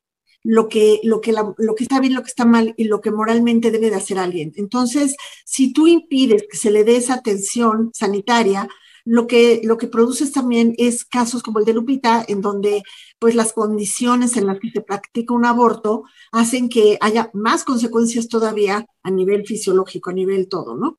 [0.50, 3.12] lo que, lo, que lo que está bien, lo que está mal y lo que
[3.12, 4.52] moralmente debe de hacer alguien.
[4.56, 8.68] Entonces, si tú impides que se le dé esa atención sanitaria,
[9.06, 12.82] lo que, lo que produces también es casos como el de Lupita, en donde
[13.20, 18.28] pues las condiciones en las que se practica un aborto hacen que haya más consecuencias
[18.28, 20.98] todavía a nivel fisiológico, a nivel todo, ¿no?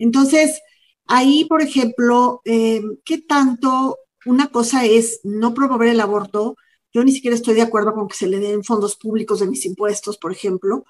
[0.00, 0.60] Entonces,
[1.06, 6.56] ahí, por ejemplo, eh, ¿qué tanto una cosa es no promover el aborto?
[6.98, 9.64] Yo ni siquiera estoy de acuerdo con que se le den fondos públicos de mis
[9.64, 10.84] impuestos, por ejemplo,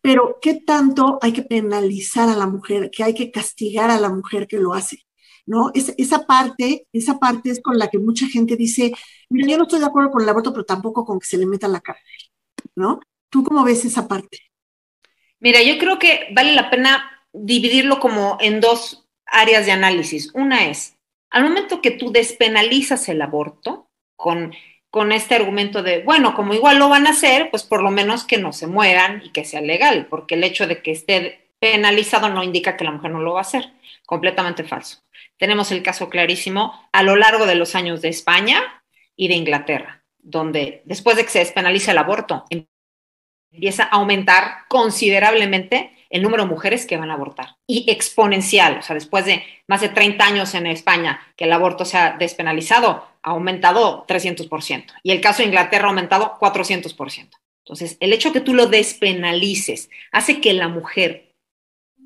[0.00, 4.08] pero ¿qué tanto hay que penalizar a la mujer, que hay que castigar a la
[4.08, 5.04] mujer que lo hace?
[5.44, 5.70] ¿no?
[5.74, 8.92] esa parte, esa parte es con la que mucha gente dice,
[9.28, 11.44] mira, yo no estoy de acuerdo con el aborto, pero tampoco con que se le
[11.44, 12.30] meta la cárcel,
[12.74, 13.00] ¿no?
[13.28, 14.38] ¿Tú cómo ves esa parte?
[15.40, 20.30] Mira, yo creo que vale la pena dividirlo como en dos áreas de análisis.
[20.34, 20.96] Una es,
[21.30, 24.52] al momento que tú despenalizas el aborto con,
[24.90, 28.24] con este argumento de, bueno, como igual lo van a hacer, pues por lo menos
[28.24, 32.28] que no se mueran y que sea legal, porque el hecho de que esté penalizado
[32.28, 33.72] no indica que la mujer no lo va a hacer.
[34.04, 34.98] Completamente falso.
[35.36, 38.82] Tenemos el caso clarísimo a lo largo de los años de España
[39.14, 42.44] y de Inglaterra, donde después de que se despenaliza el aborto,
[43.52, 47.56] empieza a aumentar considerablemente el número de mujeres que van a abortar.
[47.66, 51.84] Y exponencial, o sea, después de más de 30 años en España que el aborto
[51.84, 54.86] se ha despenalizado, ha aumentado 300%.
[55.02, 57.30] Y el caso de Inglaterra ha aumentado 400%.
[57.64, 61.30] Entonces, el hecho que tú lo despenalices hace que la mujer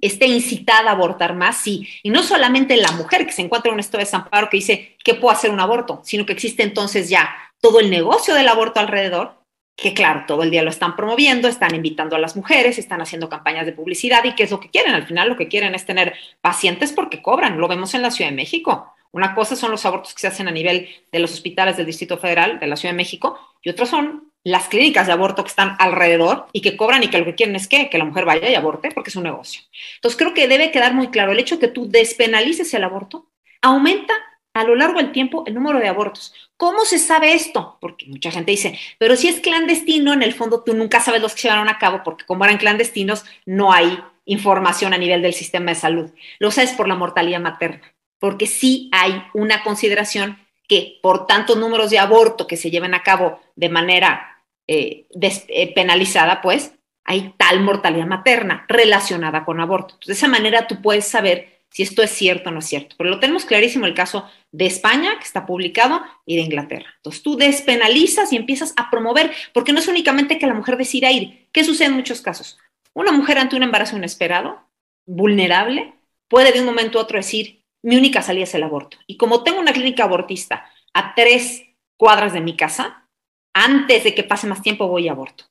[0.03, 1.89] esté incitada a abortar más, sí.
[2.03, 4.97] Y no solamente la mujer que se encuentra en un estado de desamparo que dice
[5.03, 8.81] que puedo hacer un aborto, sino que existe entonces ya todo el negocio del aborto
[8.81, 9.41] alrededor,
[9.77, 13.29] que claro, todo el día lo están promoviendo, están invitando a las mujeres, están haciendo
[13.29, 14.95] campañas de publicidad y qué es lo que quieren.
[14.95, 17.59] Al final lo que quieren es tener pacientes porque cobran.
[17.59, 18.95] Lo vemos en la Ciudad de México.
[19.11, 22.19] Una cosa son los abortos que se hacen a nivel de los hospitales del Distrito
[22.19, 25.77] Federal, de la Ciudad de México, y otros son las clínicas de aborto que están
[25.79, 28.51] alrededor y que cobran y que lo que quieren es que, que la mujer vaya
[28.51, 29.63] y aborte porque es un negocio.
[29.97, 33.31] Entonces creo que debe quedar muy claro el hecho de que tú despenalices el aborto
[33.63, 34.13] aumenta
[34.55, 36.33] a lo largo del tiempo el número de abortos.
[36.57, 37.77] ¿Cómo se sabe esto?
[37.81, 41.35] Porque mucha gente dice, pero si es clandestino, en el fondo tú nunca sabes los
[41.35, 45.35] que se llevaron a cabo porque como eran clandestinos no hay información a nivel del
[45.35, 46.11] sistema de salud.
[46.39, 47.83] Lo sabes por la mortalidad materna
[48.25, 53.03] porque sí hay una consideración que por tantos números de aborto que se lleven a
[53.03, 56.73] cabo de manera eh, eh, penalizada, pues
[57.05, 59.99] hay tal mortalidad materna relacionada con aborto.
[60.07, 62.95] de esa manera tú puedes saber si esto es cierto o no es cierto.
[62.97, 66.87] Pero lo tenemos clarísimo el caso de España, que está publicado, y de Inglaterra.
[66.99, 71.11] Entonces tú despenalizas y empiezas a promover, porque no es únicamente que la mujer decida
[71.11, 71.49] ir.
[71.51, 72.59] ¿Qué sucede en muchos casos?
[72.93, 74.63] Una mujer ante un embarazo inesperado,
[75.05, 75.95] vulnerable,
[76.29, 78.97] puede de un momento a otro decir, mi única salida es el aborto.
[79.09, 81.65] Y como tengo una clínica abortista a tres
[81.97, 83.09] cuadras de mi casa,
[83.53, 85.47] antes de que pase más tiempo voy a aborto.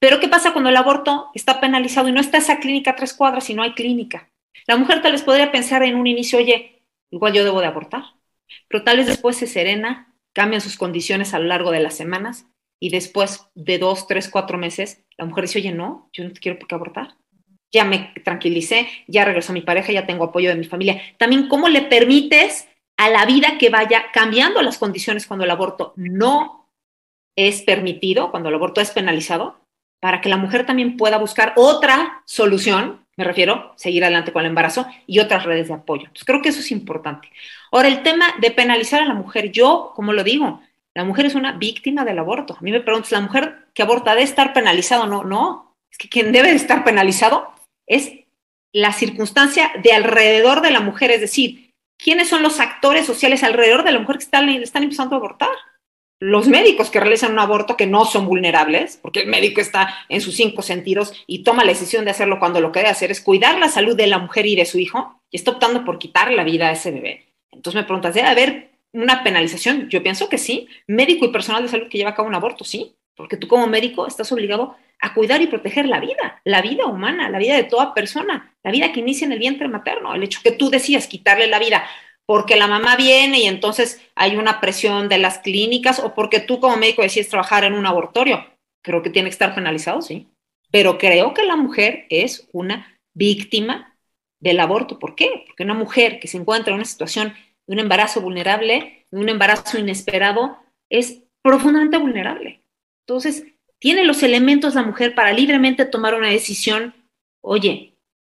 [0.00, 3.14] Pero ¿qué pasa cuando el aborto está penalizado y no está esa clínica a tres
[3.14, 4.28] cuadras y no hay clínica?
[4.66, 8.04] La mujer tal vez podría pensar en un inicio, oye, igual yo debo de abortar,
[8.68, 12.46] pero tal vez después se serena, cambian sus condiciones a lo largo de las semanas
[12.80, 16.40] y después de dos, tres, cuatro meses, la mujer dice, oye, no, yo no te
[16.40, 17.16] quiero por qué abortar
[17.72, 21.00] ya me tranquilicé, ya regresó mi pareja, ya tengo apoyo de mi familia.
[21.18, 25.92] También cómo le permites a la vida que vaya cambiando las condiciones cuando el aborto
[25.96, 26.70] no
[27.36, 29.60] es permitido, cuando el aborto es penalizado,
[30.00, 34.46] para que la mujer también pueda buscar otra solución, me refiero, seguir adelante con el
[34.46, 36.02] embarazo y otras redes de apoyo.
[36.02, 37.28] Entonces, creo que eso es importante.
[37.72, 40.60] Ahora, el tema de penalizar a la mujer, yo, como lo digo,
[40.94, 42.56] la mujer es una víctima del aborto.
[42.56, 45.08] A mí me preguntas, ¿la mujer que aborta debe estar penalizado?
[45.08, 45.76] No, no.
[45.90, 47.52] Es que quien debe de estar penalizado
[47.88, 48.12] es
[48.72, 53.82] la circunstancia de alrededor de la mujer, es decir, ¿quiénes son los actores sociales alrededor
[53.82, 55.48] de la mujer que están, están empezando a abortar?
[56.20, 60.20] Los médicos que realizan un aborto que no son vulnerables, porque el médico está en
[60.20, 63.20] sus cinco sentidos y toma la decisión de hacerlo cuando lo que debe hacer es
[63.20, 66.32] cuidar la salud de la mujer y de su hijo, y está optando por quitar
[66.32, 67.26] la vida a ese bebé.
[67.52, 69.88] Entonces me preguntas, ¿debe haber una penalización?
[69.90, 70.68] Yo pienso que sí.
[70.86, 73.66] Médico y personal de salud que lleva a cabo un aborto, sí, porque tú como
[73.66, 77.64] médico estás obligado a cuidar y proteger la vida, la vida humana, la vida de
[77.64, 81.06] toda persona, la vida que inicia en el vientre materno, el hecho que tú decías
[81.06, 81.84] quitarle la vida
[82.28, 86.60] porque la mamá viene y entonces hay una presión de las clínicas o porque tú
[86.60, 88.44] como médico decides trabajar en un abortorio,
[88.84, 90.28] creo que tiene que estar penalizado, sí,
[90.70, 93.96] pero creo que la mujer es una víctima
[94.40, 94.98] del aborto.
[94.98, 95.44] ¿Por qué?
[95.46, 97.32] Porque una mujer que se encuentra en una situación
[97.66, 100.58] de un embarazo vulnerable, de un embarazo inesperado,
[100.90, 102.60] es profundamente vulnerable.
[103.06, 103.44] Entonces,
[103.80, 106.94] ¿Tiene los elementos la mujer para libremente tomar una decisión?
[107.40, 107.94] Oye,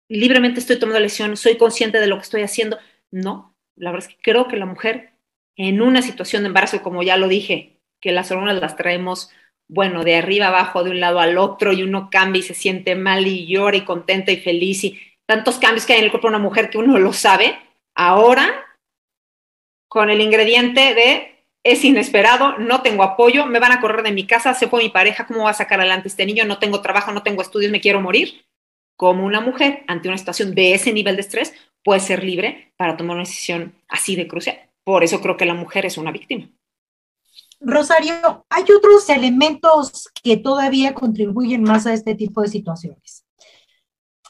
[0.09, 2.79] libremente estoy tomando la decisión, soy consciente de lo que estoy haciendo.
[3.11, 5.12] No, la verdad es que creo que la mujer
[5.57, 9.31] en una situación de embarazo, como ya lo dije, que las hormonas las traemos,
[9.69, 12.95] bueno, de arriba abajo, de un lado al otro, y uno cambia y se siente
[12.95, 16.29] mal y llora y contenta y feliz, y tantos cambios que hay en el cuerpo
[16.29, 17.59] de una mujer que uno lo sabe,
[17.95, 18.49] ahora
[19.88, 24.27] con el ingrediente de es inesperado, no tengo apoyo, me van a correr de mi
[24.27, 26.45] casa, se fue mi pareja, ¿cómo va a sacar adelante este niño?
[26.45, 28.47] No tengo trabajo, no tengo estudios, me quiero morir.
[28.97, 32.97] Como una mujer ante una situación de ese nivel de estrés puede ser libre para
[32.97, 34.59] tomar una decisión así de crucial.
[34.85, 36.49] Por eso creo que la mujer es una víctima.
[37.61, 43.25] Rosario, hay otros elementos que todavía contribuyen más a este tipo de situaciones.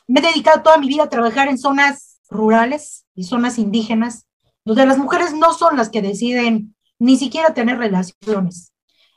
[0.06, 4.26] Me he dedicado toda mi vida a trabajar en zonas rurales y zonas indígenas,
[4.64, 8.72] donde las mujeres no son las que deciden ni siquiera tener relaciones.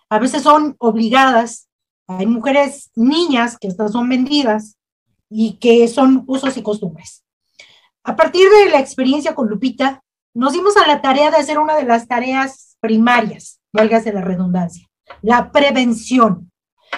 [0.09, 1.69] A veces son obligadas,
[2.07, 4.77] hay mujeres niñas que estas son vendidas
[5.29, 7.20] y que son usos y costumbres.
[8.03, 11.75] A partir de la experiencia con Lupita, nos dimos a la tarea de hacer una
[11.75, 14.87] de las tareas primarias, válgase la redundancia,
[15.21, 16.51] la prevención.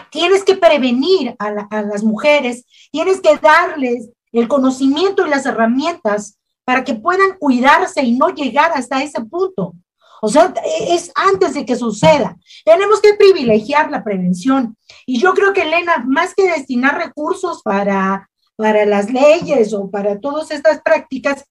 [0.09, 6.39] Tienes que prevenir a, a, las mujeres, tienes que darles el conocimiento y las herramientas
[6.63, 9.73] para que puedan cuidarse y no llegar hasta ese punto.
[10.21, 10.53] O sea,
[10.87, 12.37] es antes de que suceda.
[12.63, 14.77] Tenemos que privilegiar la prevención.
[15.05, 20.19] Y yo creo que, Elena, más que destinar recursos para, para las leyes o para
[20.19, 21.45] todas estas prácticas,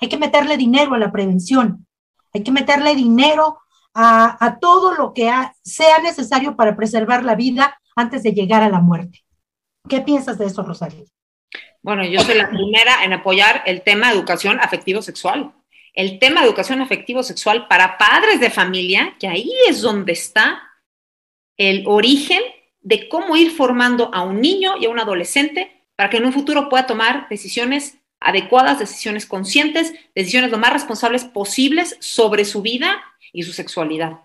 [0.00, 1.86] hay que meterle dinero a la prevención.
[2.32, 3.58] Hay que meterle dinero
[3.94, 5.30] a, a todo lo que
[5.62, 9.24] sea necesario para preservar la vida antes de llegar a la muerte.
[9.88, 11.04] ¿Qué piensas de eso, Rosario?
[11.82, 15.54] Bueno, yo soy la primera en apoyar el tema de educación afectivo-sexual
[15.96, 20.62] el tema de educación afectivo-sexual para padres de familia, que ahí es donde está
[21.56, 22.42] el origen
[22.82, 26.32] de cómo ir formando a un niño y a un adolescente para que en un
[26.32, 33.02] futuro pueda tomar decisiones adecuadas, decisiones conscientes, decisiones lo más responsables posibles sobre su vida
[33.32, 34.20] y su sexualidad.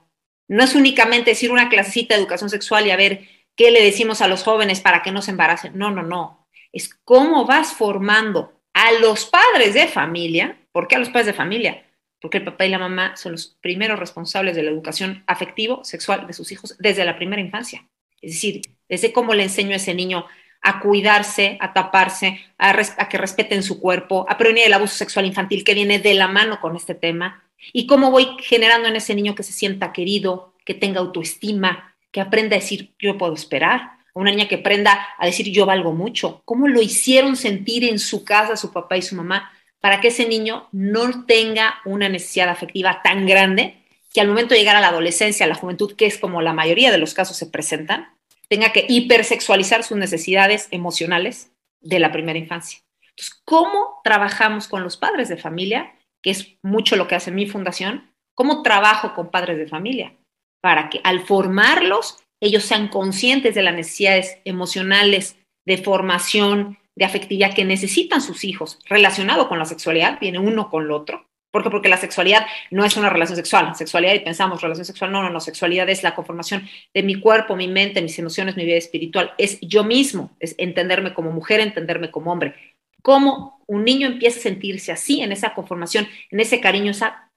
[0.48, 4.22] No es únicamente decir una clasecita de educación sexual y a ver qué le decimos
[4.22, 5.78] a los jóvenes para que no se embaracen.
[5.78, 6.48] No, no, no.
[6.72, 11.34] Es cómo vas formando a los padres de familia ¿Por qué a los padres de
[11.34, 11.86] familia?
[12.20, 16.28] Porque el papá y la mamá son los primeros responsables de la educación afectivo, sexual
[16.28, 17.88] de sus hijos desde la primera infancia.
[18.22, 20.26] Es decir, desde cómo le enseño a ese niño
[20.62, 25.64] a cuidarse, a taparse, a, que respeten su cuerpo, a prevenir el abuso sexual infantil
[25.64, 27.44] que viene de la mano con este tema,
[27.74, 32.22] y cómo voy generando en ese niño que se sienta querido, que tenga autoestima, que
[32.22, 36.42] aprenda a decir yo puedo esperar, una niña que aprenda a decir yo valgo mucho,
[36.46, 40.28] cómo lo hicieron sentir en su casa su papá y su mamá, para que ese
[40.28, 43.78] niño no tenga una necesidad afectiva tan grande
[44.14, 46.54] que al momento de llegar a la adolescencia, a la juventud, que es como la
[46.54, 48.10] mayoría de los casos se presentan,
[48.52, 52.82] tenga que hipersexualizar sus necesidades emocionales de la primera infancia.
[53.02, 55.96] Entonces, ¿cómo trabajamos con los padres de familia?
[56.22, 58.12] Que es mucho lo que hace mi fundación.
[58.36, 60.18] ¿Cómo trabajo con padres de familia?
[60.60, 67.56] Para que al formarlos, ellos sean conscientes de las necesidades emocionales, de formación, de afectividad
[67.56, 71.26] que necesitan sus hijos relacionado con la sexualidad, viene uno con el otro.
[71.52, 71.70] ¿Por qué?
[71.70, 73.76] Porque la sexualidad no es una relación sexual.
[73.76, 75.12] Sexualidad y pensamos relación sexual.
[75.12, 75.42] No, no, no.
[75.42, 79.34] Sexualidad es la conformación de mi cuerpo, mi mente, mis emociones, mi vida espiritual.
[79.38, 82.56] Es yo mismo, es entenderme como mujer, entenderme como hombre.
[83.02, 87.30] Cómo un niño empieza a sentirse así, en esa conformación, en ese cariño, esa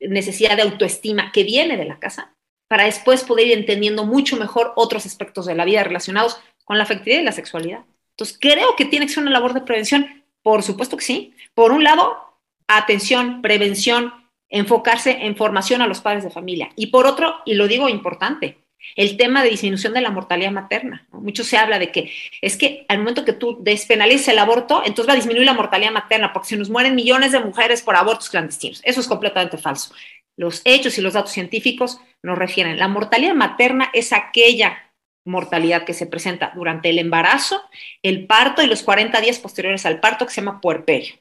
[0.00, 2.34] necesidad de autoestima que viene de la casa,
[2.68, 6.84] para después poder ir entendiendo mucho mejor otros aspectos de la vida relacionados con la
[6.84, 7.84] afectividad y la sexualidad.
[8.10, 10.24] Entonces, creo que tiene que ser una labor de prevención.
[10.42, 11.34] Por supuesto que sí.
[11.54, 12.25] Por un lado,
[12.68, 14.12] atención, prevención,
[14.48, 16.70] enfocarse en formación a los padres de familia.
[16.76, 18.58] Y por otro, y lo digo importante,
[18.94, 21.06] el tema de disminución de la mortalidad materna.
[21.10, 25.08] Mucho se habla de que es que al momento que tú despenalices el aborto, entonces
[25.08, 28.30] va a disminuir la mortalidad materna, porque se nos mueren millones de mujeres por abortos
[28.30, 28.80] clandestinos.
[28.84, 29.92] Eso es completamente falso.
[30.36, 32.78] Los hechos y los datos científicos nos refieren.
[32.78, 34.92] La mortalidad materna es aquella
[35.24, 37.60] mortalidad que se presenta durante el embarazo,
[38.02, 41.16] el parto y los 40 días posteriores al parto, que se llama puerperio.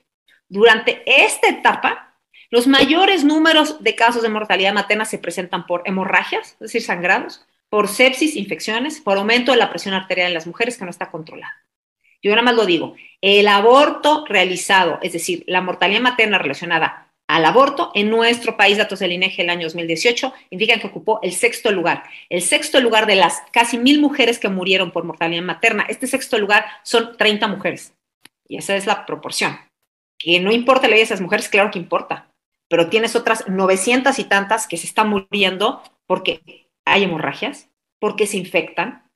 [0.48, 2.18] Durante esta etapa,
[2.50, 7.46] los mayores números de casos de mortalidad materna se presentan por hemorragias, es decir, sangrados,
[7.70, 11.10] por sepsis, infecciones, por aumento de la presión arterial en las mujeres que no está
[11.10, 11.54] controlada.
[12.22, 17.46] Yo nada más lo digo, el aborto realizado, es decir, la mortalidad materna relacionada al
[17.46, 21.72] aborto en nuestro país, datos del INEGI el año 2018, indican que ocupó el sexto
[21.72, 22.04] lugar.
[22.30, 26.38] El sexto lugar de las casi mil mujeres que murieron por mortalidad materna, este sexto
[26.38, 27.94] lugar son 30 mujeres.
[28.48, 29.58] Y esa es la proporción.
[30.26, 32.32] Que no importa la vida de esas mujeres, claro que importa.
[32.68, 37.70] Pero tienes otras 900 y tantas que se están muriendo porque hay hemorragias,
[38.00, 39.08] porque se infectan,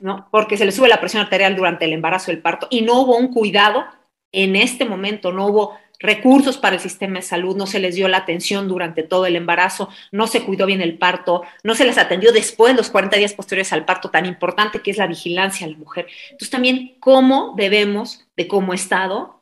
[0.00, 0.28] ¿no?
[0.32, 3.16] porque se les sube la presión arterial durante el embarazo el parto y no hubo
[3.16, 3.84] un cuidado
[4.32, 8.08] en este momento, no hubo recursos para el sistema de salud, no se les dio
[8.08, 11.98] la atención durante todo el embarazo, no se cuidó bien el parto, no se les
[11.98, 15.70] atendió después, los 40 días posteriores al parto, tan importante que es la vigilancia a
[15.70, 16.08] la mujer.
[16.24, 19.39] Entonces también cómo debemos, de como Estado,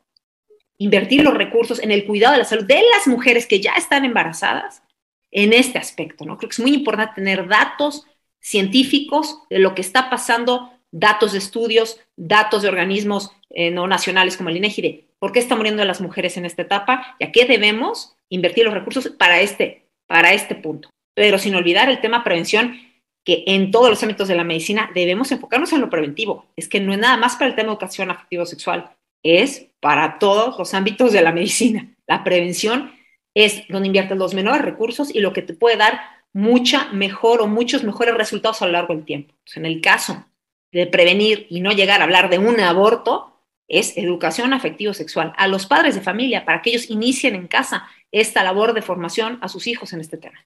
[0.79, 4.05] invertir los recursos en el cuidado de la salud de las mujeres que ya están
[4.05, 4.81] embarazadas
[5.29, 6.37] en este aspecto, ¿no?
[6.37, 8.05] Creo que es muy importante tener datos
[8.39, 14.37] científicos de lo que está pasando, datos de estudios, datos de organismos eh, no nacionales
[14.37, 17.31] como el INEGI de por qué están muriendo las mujeres en esta etapa y a
[17.31, 20.89] qué debemos invertir los recursos para este, para este punto.
[21.13, 22.79] Pero sin olvidar el tema prevención,
[23.25, 26.45] que en todos los ámbitos de la medicina debemos enfocarnos en lo preventivo.
[26.55, 30.57] Es que no es nada más para el tema de educación afectivo-sexual, es para todos
[30.57, 31.95] los ámbitos de la medicina.
[32.07, 32.91] La prevención
[33.33, 35.99] es donde inviertes los menores recursos y lo que te puede dar
[36.33, 39.33] mucha mejor o muchos mejores resultados a lo largo del tiempo.
[39.55, 40.25] en el caso
[40.71, 45.65] de prevenir y no llegar a hablar de un aborto, es educación afectivo-sexual a los
[45.65, 49.67] padres de familia para que ellos inicien en casa esta labor de formación a sus
[49.67, 50.45] hijos en este tema.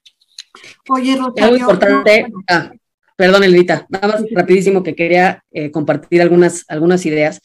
[0.89, 1.49] Oye, Rosario.
[1.49, 2.27] muy importante.
[2.47, 2.71] Ah,
[3.15, 7.41] perdón, Elvita, nada más rapidísimo que quería eh, compartir algunas, algunas ideas.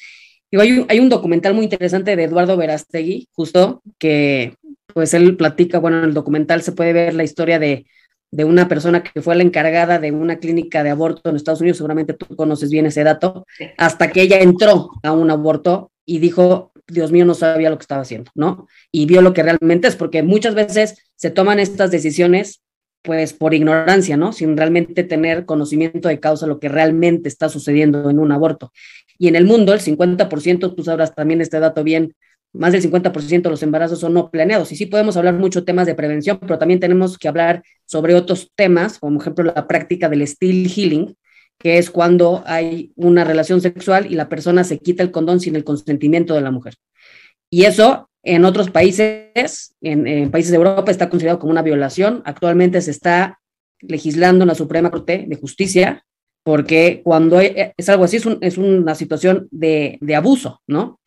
[0.52, 4.54] Hay, un, hay un documental muy interesante de Eduardo Verastegui, justo, que
[4.94, 7.86] pues él platica, bueno, en el documental se puede ver la historia de,
[8.30, 11.78] de una persona que fue la encargada de una clínica de aborto en Estados Unidos,
[11.78, 13.46] seguramente tú conoces bien ese dato,
[13.76, 17.82] hasta que ella entró a un aborto y dijo, Dios mío, no sabía lo que
[17.82, 18.66] estaba haciendo, ¿no?
[18.90, 22.62] Y vio lo que realmente es, porque muchas veces se toman estas decisiones
[23.02, 24.32] pues por ignorancia, ¿no?
[24.32, 28.72] Sin realmente tener conocimiento de causa lo que realmente está sucediendo en un aborto.
[29.18, 32.14] Y en el mundo, el 50%, tú sabrás también este dato bien,
[32.52, 34.72] más del 50% de los embarazos son no planeados.
[34.72, 38.50] Y sí podemos hablar mucho temas de prevención, pero también tenemos que hablar sobre otros
[38.54, 41.14] temas, como ejemplo la práctica del steel healing,
[41.58, 45.56] que es cuando hay una relación sexual y la persona se quita el condón sin
[45.56, 46.74] el consentimiento de la mujer.
[47.50, 52.22] Y eso en otros países, en, países de Europa, está considerado como una violación.
[52.24, 53.40] Actualmente se está
[53.80, 56.04] legislando en la Suprema Corte de Justicia,
[56.42, 61.00] porque cuando es algo así, es, es una situación de, de abuso, ¿no?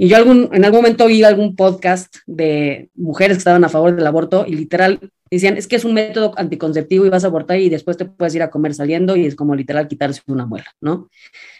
[0.00, 3.96] Y yo algún, en algún momento oí algún podcast de mujeres que estaban a favor
[3.96, 7.58] del aborto y literal decían, es que es un método anticonceptivo y vas a abortar
[7.58, 10.72] y después te puedes ir a comer saliendo y es como literal quitarse una muela,
[10.80, 11.10] ¿no?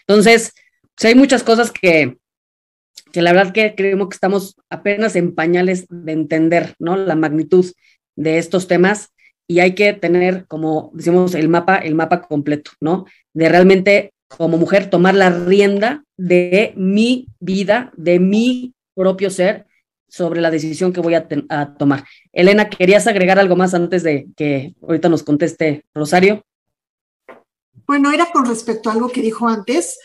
[0.07, 0.53] Entonces,
[1.03, 2.17] hay muchas cosas que,
[3.11, 6.95] que la verdad que creemos que estamos apenas en pañales de entender, ¿no?
[6.95, 7.65] La magnitud
[8.15, 9.09] de estos temas
[9.49, 13.05] y hay que tener, como decimos, el mapa, el mapa completo, ¿no?
[13.33, 19.65] De realmente como mujer tomar la rienda de mi vida, de mi propio ser
[20.07, 21.27] sobre la decisión que voy a,
[21.79, 22.05] tomar.
[22.31, 26.43] Elena, ¿querías agregar algo más antes de que ahorita nos conteste Rosario?
[27.87, 29.97] Bueno, era con respecto a algo que dijo antes,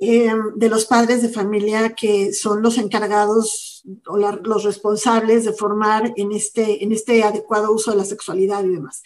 [0.00, 6.12] eh, de los padres de familia que son los encargados o los responsables de formar
[6.16, 9.02] en este, en este adecuado uso de la sexualidad y demás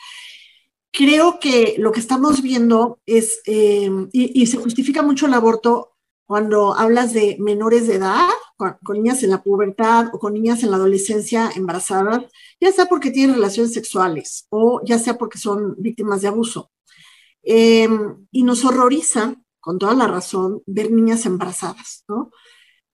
[0.95, 6.75] creo que lo que estamos viendo es, eh, y, se justifica mucho el aborto cuando
[6.75, 10.77] hablas de menores de edad, con, niñas en la pubertad o con niñas en la
[10.77, 12.25] adolescencia embarazadas,
[12.61, 16.71] ya sea porque tienen relaciones sexuales o ya sea porque son víctimas de abuso.
[17.43, 17.89] Eh,
[18.31, 19.35] y nos horroriza,
[19.65, 22.31] con toda la razón, ver niñas embarazadas, ¿no?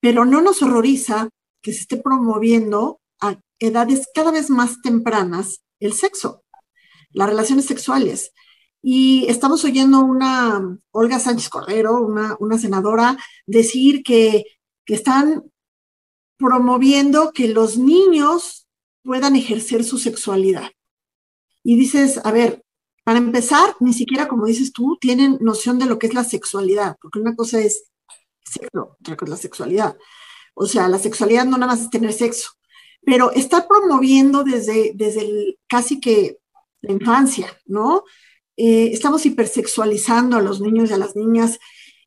[0.01, 1.29] Pero no nos horroriza
[1.61, 6.45] que se esté promoviendo a edades cada vez más tempranas el sexo
[7.13, 8.33] las relaciones sexuales.
[8.83, 14.45] Y estamos oyendo una Olga Sánchez Cordero, una, una senadora, decir que,
[14.87, 15.45] que están
[16.39, 18.69] promoviendo que los niños
[19.03, 20.71] puedan ejercer su sexualidad.
[21.63, 22.65] Y dices, a ver,
[23.05, 26.97] para empezar, ni siquiera, como dices tú, tienen noción de lo que es la sexualidad,
[27.01, 27.85] porque una cosa es
[28.45, 29.97] sexo, otra cosa es la sexualidad.
[30.55, 32.51] O sea, la sexualidad no nada más es tener sexo,
[33.05, 36.39] pero está promoviendo desde, desde casi que
[36.83, 38.05] la infancia, ¿no?
[38.57, 41.59] Eh, estamos hipersexualizando a los niños y a las niñas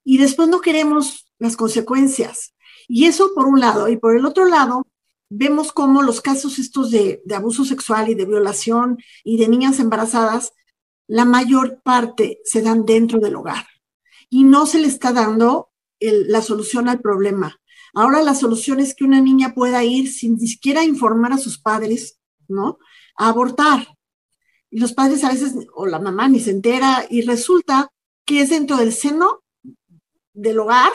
[0.03, 2.53] y después no queremos las consecuencias.
[2.87, 3.87] Y eso por un lado.
[3.87, 4.85] Y por el otro lado,
[5.29, 10.53] vemos cómo los casos estos de, abuso sexual y de violación y de niñas embarazadas,
[11.07, 13.65] la mayor parte se dan dentro del hogar
[14.29, 17.59] y no se le está dando la solución al problema.
[17.93, 21.59] Ahora la solución es que una niña pueda ir sin ni siquiera informar a sus
[21.59, 22.79] padres, ¿no?
[23.15, 23.87] A abortar.
[24.71, 27.89] Y los padres a veces, o la mamá ni se entera, y resulta
[28.25, 29.43] que es dentro del seno
[30.33, 30.91] del hogar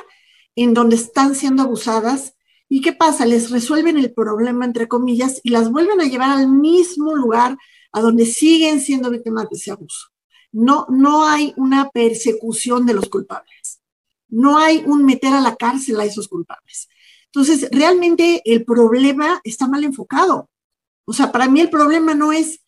[0.57, 2.35] en donde están siendo abusadas.
[2.69, 3.25] ¿Y qué pasa?
[3.25, 7.57] Les resuelven el problema, entre comillas, y las vuelven a llevar al mismo lugar
[7.93, 10.09] a donde siguen siendo víctimas de ese abuso.
[10.53, 13.81] No, no hay una persecución de los culpables.
[14.29, 16.89] No hay un meter a la cárcel a esos culpables.
[17.27, 20.51] Entonces, realmente el problema está mal enfocado.
[21.05, 22.61] O sea, para mí el problema no es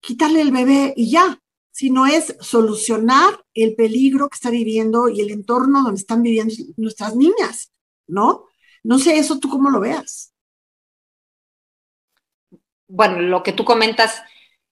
[0.00, 5.30] quitarle el bebé y ya, sino es solucionar el peligro que está viviendo y el
[5.30, 7.72] entorno donde están viviendo nuestras niñas,
[8.06, 8.46] ¿no?
[8.82, 10.32] No sé eso tú cómo lo veas.
[12.88, 14.22] bueno, lo que tú comentas,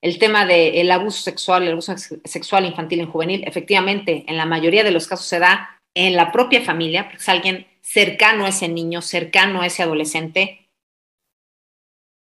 [0.01, 4.83] el tema del abuso sexual, el abuso sexual infantil en juvenil, efectivamente, en la mayoría
[4.83, 8.67] de los casos se da en la propia familia, porque es alguien cercano a ese
[8.67, 10.69] niño, cercano a ese adolescente,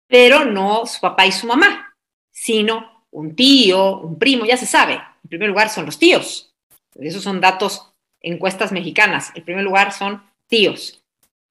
[0.06, 1.94] pero no su papá y su mamá,
[2.30, 4.94] sino un tío, un primo, ya se sabe.
[4.94, 6.54] En primer lugar son los tíos.
[7.00, 9.30] Esos son datos, encuestas mexicanas.
[9.34, 11.02] En primer lugar son tíos.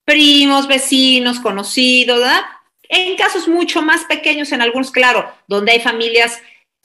[0.03, 2.41] Primos, vecinos, conocidos, ¿verdad?
[2.93, 6.41] En casos mucho más pequeños, en algunos, claro, donde hay familias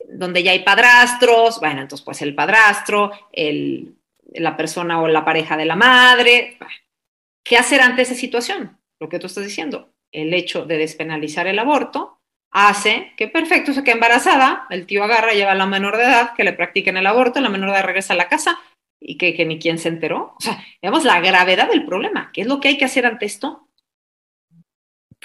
[0.09, 3.97] donde ya hay padrastros, bueno, entonces pues el padrastro, el,
[4.33, 6.59] la persona o la pareja de la madre.
[7.45, 8.79] ¿Qué hacer ante esa situación?
[9.01, 12.21] Lo que tú estás diciendo, el hecho de despenalizar el aborto
[12.53, 16.35] hace que perfecto se quede embarazada, el tío agarra, lleva a la menor de edad,
[16.35, 18.59] que le practiquen el aborto, la menor de edad regresa a la casa
[19.01, 20.35] y que, que ni quien se enteró.
[20.39, 22.31] O sea, vemos la gravedad del problema.
[22.33, 23.66] ¿Qué es lo que hay que hacer ante esto?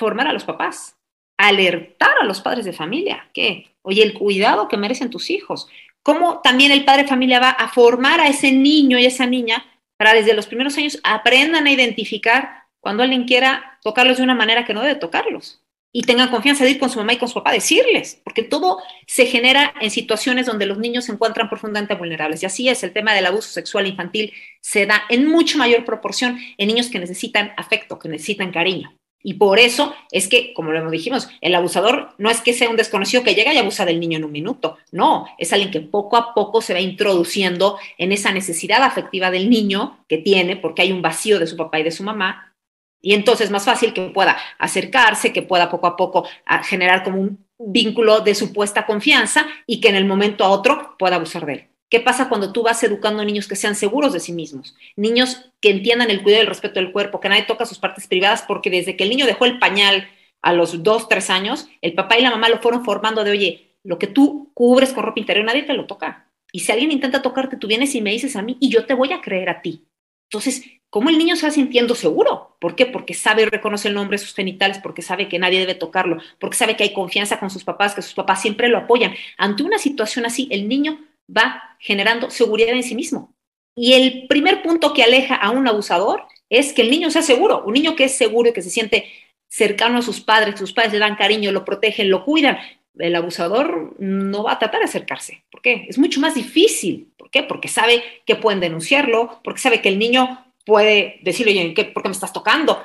[0.02, 0.96] Formar a los papás,
[1.38, 5.68] alertar a los padres de familia, que, oye, el cuidado que merecen tus hijos,
[6.02, 9.64] cómo también el padre de familia va a formar a ese niño y esa niña
[9.98, 14.66] para desde los primeros años aprendan a identificar cuando alguien quiera tocarlos de una manera
[14.66, 15.62] que no debe tocarlos
[15.94, 18.42] y tengan confianza de ir con su mamá y con su papá a decirles, porque
[18.42, 22.42] todo se genera en situaciones donde los niños se encuentran profundamente vulnerables.
[22.42, 26.40] Y así es, el tema del abuso sexual infantil se da en mucho mayor proporción
[26.58, 28.98] en niños que necesitan afecto, que necesitan cariño.
[29.24, 32.76] Y por eso es que, como lo dijimos, el abusador no es que sea un
[32.76, 36.18] desconocido que llega y abusa del niño en un minuto, no, es alguien que poco
[36.18, 40.92] a poco se va introduciendo en esa necesidad afectiva del niño que tiene porque hay
[40.92, 42.56] un vacío de su papá y de su mamá.
[43.02, 47.04] Y entonces es más fácil que pueda acercarse, que pueda poco a poco ah, generar
[47.04, 51.46] como un vínculo de supuesta confianza y que en el momento a otro pueda abusar
[51.46, 51.71] de él.
[51.92, 54.78] ¿Qué pasa cuando tú vas educando niños que sean seguros de sí mismos?
[54.96, 58.08] Niños que entiendan el cuidado y el respeto del cuerpo, que nadie toca sus partes
[58.08, 60.08] privadas, porque desde que el niño dejó el pañal
[60.42, 63.76] a los dos, tres años, el papá y la mamá lo fueron formando de, oye,
[63.84, 66.32] lo que tú cubres con ropa interior, nadie te lo toca.
[66.54, 68.94] Y si alguien intenta tocarte, tú vienes y me dices a mí y yo te
[68.94, 69.84] voy a creer a ti.
[70.30, 72.56] Entonces, ¿cómo el niño se va sintiendo seguro?
[72.62, 72.86] ¿Por qué?
[72.86, 76.20] Porque sabe y reconoce el nombre de sus genitales, porque sabe que nadie debe tocarlo,
[76.40, 79.14] porque sabe que hay confianza con sus papás, que sus papás siempre lo apoyan.
[79.38, 80.98] Ante una situación así, el niño
[81.36, 83.34] va generando seguridad en sí mismo.
[83.76, 87.64] Y el primer punto que aleja a un abusador es que el niño sea seguro,
[87.66, 89.10] un niño que es seguro y que se siente
[89.48, 92.58] cercano a sus padres, sus padres le dan cariño, lo protegen, lo cuidan.
[92.98, 95.44] El abusador no va a tratar de acercarse.
[95.50, 95.86] ¿Por qué?
[95.88, 97.12] Es mucho más difícil.
[97.18, 97.44] ¿Por qué?
[97.44, 102.10] Porque sabe que pueden denunciarlo, porque sabe que el niño puede decirle, oye, ¿por qué
[102.10, 102.84] me estás tocando?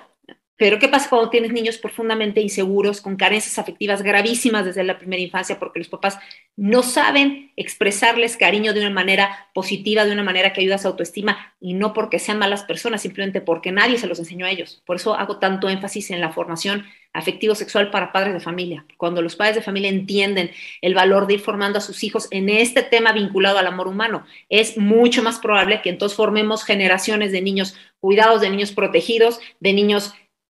[0.57, 5.23] Pero ¿qué pasa cuando tienes niños profundamente inseguros, con carencias afectivas gravísimas desde la primera
[5.23, 6.19] infancia, porque los papás
[6.57, 10.89] no saben expresarles cariño de una manera positiva, de una manera que ayuda a su
[10.89, 14.83] autoestima, y no porque sean malas personas, simplemente porque nadie se los enseñó a ellos.
[14.87, 18.85] Por eso hago tanto énfasis en la formación afectivo-sexual para padres de familia.
[18.97, 20.51] Cuando los padres de familia entienden
[20.83, 24.27] el valor de ir formando a sus hijos en este tema vinculado al amor humano,
[24.49, 29.73] es mucho más probable que entonces formemos generaciones de niños cuidados, de niños protegidos, de
[29.73, 30.15] niños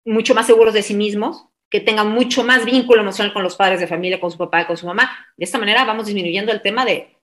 [0.07, 3.79] mucho más seguros de sí mismos, que tengan mucho más vínculo emocional con los padres
[3.79, 5.11] de familia, con su papá con su mamá.
[5.35, 7.17] De esta manera vamos disminuyendo el tema de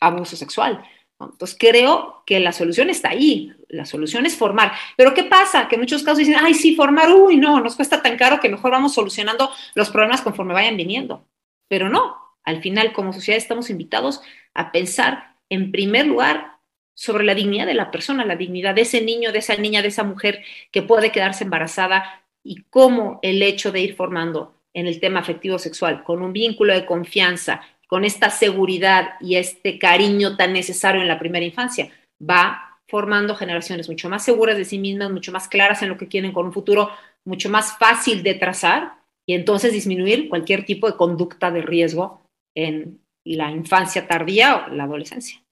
[0.00, 0.84] abuso sexual.
[1.18, 4.72] Entonces creo que la solución está ahí, la solución es formar.
[4.98, 5.66] Pero ¿qué pasa?
[5.66, 8.50] Que en muchos casos dicen, ay, sí, formar, uy, no, nos cuesta tan caro que
[8.50, 11.26] mejor vamos solucionando los problemas conforme vayan viniendo.
[11.68, 14.20] Pero no, al final como sociedad estamos invitados
[14.52, 16.58] a pensar en primer lugar
[16.92, 19.88] sobre la dignidad de la persona, la dignidad de ese niño, de esa niña, de
[19.88, 25.00] esa mujer que puede quedarse embarazada y cómo el hecho de ir formando en el
[25.00, 30.52] tema afectivo sexual con un vínculo de confianza, con esta seguridad y este cariño tan
[30.52, 31.90] necesario en la primera infancia,
[32.22, 36.08] va formando generaciones mucho más seguras de sí mismas, mucho más claras en lo que
[36.08, 36.90] quieren con un futuro
[37.24, 38.92] mucho más fácil de trazar
[39.26, 42.22] y entonces disminuir cualquier tipo de conducta de riesgo
[42.54, 45.42] en la infancia tardía o la adolescencia.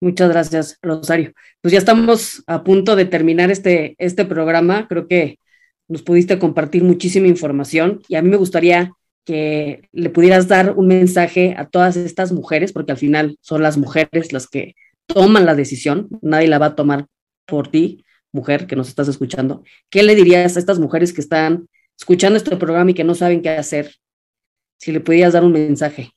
[0.00, 1.32] Muchas gracias, Rosario.
[1.60, 4.88] Pues ya estamos a punto de terminar este, este programa.
[4.88, 5.38] Creo que
[5.88, 8.92] nos pudiste compartir muchísima información y a mí me gustaría
[9.26, 13.76] que le pudieras dar un mensaje a todas estas mujeres, porque al final son las
[13.76, 14.74] mujeres las que
[15.06, 17.06] toman la decisión, nadie la va a tomar
[17.44, 19.64] por ti, mujer que nos estás escuchando.
[19.90, 23.42] ¿Qué le dirías a estas mujeres que están escuchando este programa y que no saben
[23.42, 23.96] qué hacer?
[24.78, 26.12] Si le pudieras dar un mensaje.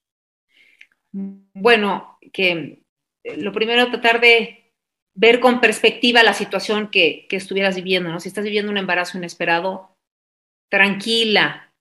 [1.11, 2.82] Bueno, que
[3.23, 4.71] lo primero, tratar de
[5.15, 8.19] ver con perspectiva la situación que, estuvieras viviendo, ¿no?
[8.19, 9.95] Si estás viviendo un embarazo inesperado,
[10.69, 11.71] tranquila,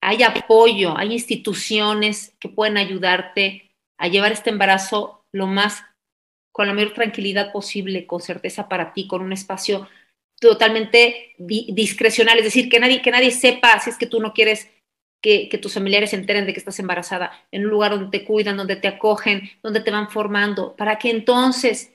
[0.00, 5.84] hay apoyo, hay instituciones que pueden ayudarte a llevar este embarazo lo más,
[6.52, 9.88] con la mayor tranquilidad posible, con certeza para ti, con un espacio
[10.40, 14.70] totalmente discrecional, es decir, que nadie, que nadie sepa si es que tú no quieres
[15.20, 18.56] que, tus familiares se enteren de que estás embarazada, en un lugar donde te cuidan,
[18.56, 21.94] donde te acogen, donde te van formando, para que entonces,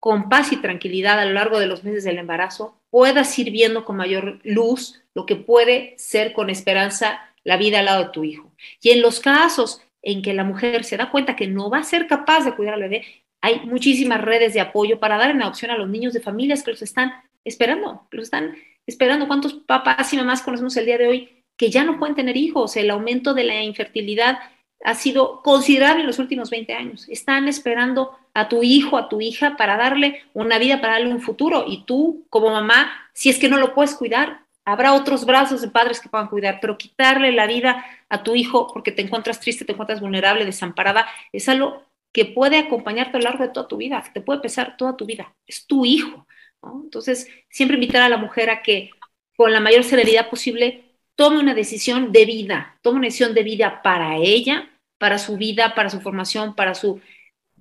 [0.00, 3.84] con paz y tranquilidad a lo largo de los meses del embarazo, puedas ir viendo
[3.84, 8.24] con mayor luz lo que puede ser con esperanza la vida al lado de tu
[8.24, 8.52] hijo.
[8.82, 11.84] Y en los casos en que la mujer se da cuenta que no va a
[11.84, 13.04] ser capaz de cuidar al bebé,
[13.42, 16.72] hay muchísimas redes de apoyo para dar en adopción a los niños de familias que
[16.72, 17.12] los están
[17.44, 19.26] esperando, que los están esperando.
[19.26, 22.74] ¿Cuántos papás y mamás conocemos el día de hoy que ya no pueden tener hijos.
[22.78, 24.38] El aumento de la infertilidad
[24.82, 27.06] ha sido considerable en los últimos 20 años.
[27.10, 31.20] Están esperando a tu hijo, a tu hija, para darle una vida, para darle un
[31.20, 31.66] futuro.
[31.68, 35.68] Y tú, como mamá, si es que no lo puedes cuidar, habrá otros brazos de
[35.68, 39.66] padres que puedan cuidar, pero quitarle la vida a tu hijo porque te encuentras triste,
[39.66, 43.76] te encuentras vulnerable, desamparada, es algo que puede acompañarte a lo largo de toda tu
[43.76, 45.34] vida, que te puede pesar toda tu vida.
[45.46, 46.26] Es tu hijo.
[46.62, 48.92] Entonces, siempre invitar a la mujer a que
[49.36, 50.89] con la mayor celeridad posible
[51.20, 55.74] tome una decisión de vida, tome una decisión de vida para ella, para su vida,
[55.74, 56.98] para su formación, para su,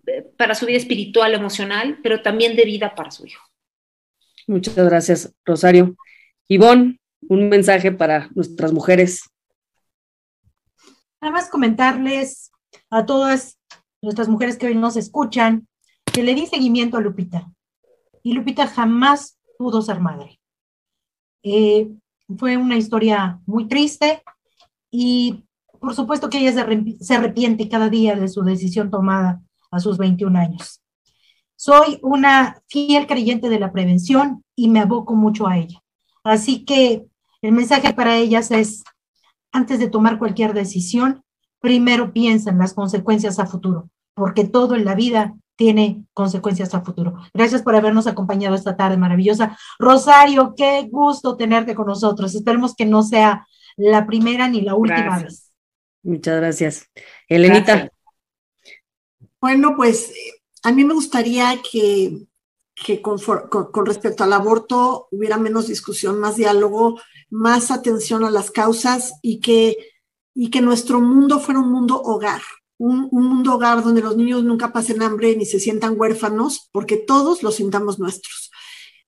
[0.08, 3.44] eh, para su vida espiritual, emocional, pero también de vida para su hijo.
[4.48, 5.98] Muchas gracias, Rosario.
[6.48, 9.30] Ivonne, un mensaje para nuestras mujeres.
[11.20, 12.52] Nada más comentarles
[12.90, 13.60] a todas
[14.02, 15.68] nuestras mujeres que hoy nos escuchan
[16.06, 17.52] que le di seguimiento a Lupita.
[18.24, 20.40] Y Lupita jamás pudo ser madre.
[21.44, 21.90] Eh,
[22.38, 24.22] fue una historia muy triste
[24.92, 25.46] y
[25.80, 26.66] por supuesto que ella
[27.00, 30.82] se, arrepiente cada día de su decisión tomada a sus 21 años.
[31.56, 35.82] Soy una fiel creyente de la prevención y me aboco mucho a ella.
[36.24, 37.06] Así que
[37.42, 38.84] el mensaje para ellas es,
[39.52, 41.24] antes de tomar cualquier decisión,
[41.60, 46.80] primero piensa en las consecuencias a futuro, porque todo en la vida tiene consecuencias a
[46.80, 47.18] futuro.
[47.34, 49.60] Gracias por habernos acompañado esta tarde maravillosa.
[49.78, 52.34] Rosario, qué gusto tenerte con nosotros.
[52.34, 53.46] Esperemos que no sea
[53.76, 55.52] la primera ni la última vez.
[56.02, 56.90] Muchas gracias.
[57.28, 57.92] Elenita.
[59.42, 60.14] Bueno, pues
[60.64, 62.26] a mí me gustaría que,
[62.74, 68.50] que con, con, respecto al aborto hubiera menos discusión, más diálogo, más atención a las
[68.50, 69.76] causas y que,
[70.34, 72.40] y que nuestro mundo fuera un mundo hogar
[72.80, 77.44] un, mundo hogar donde los niños nunca pasen hambre ni se sientan huérfanos, porque todos
[77.44, 78.50] los sintamos nuestros,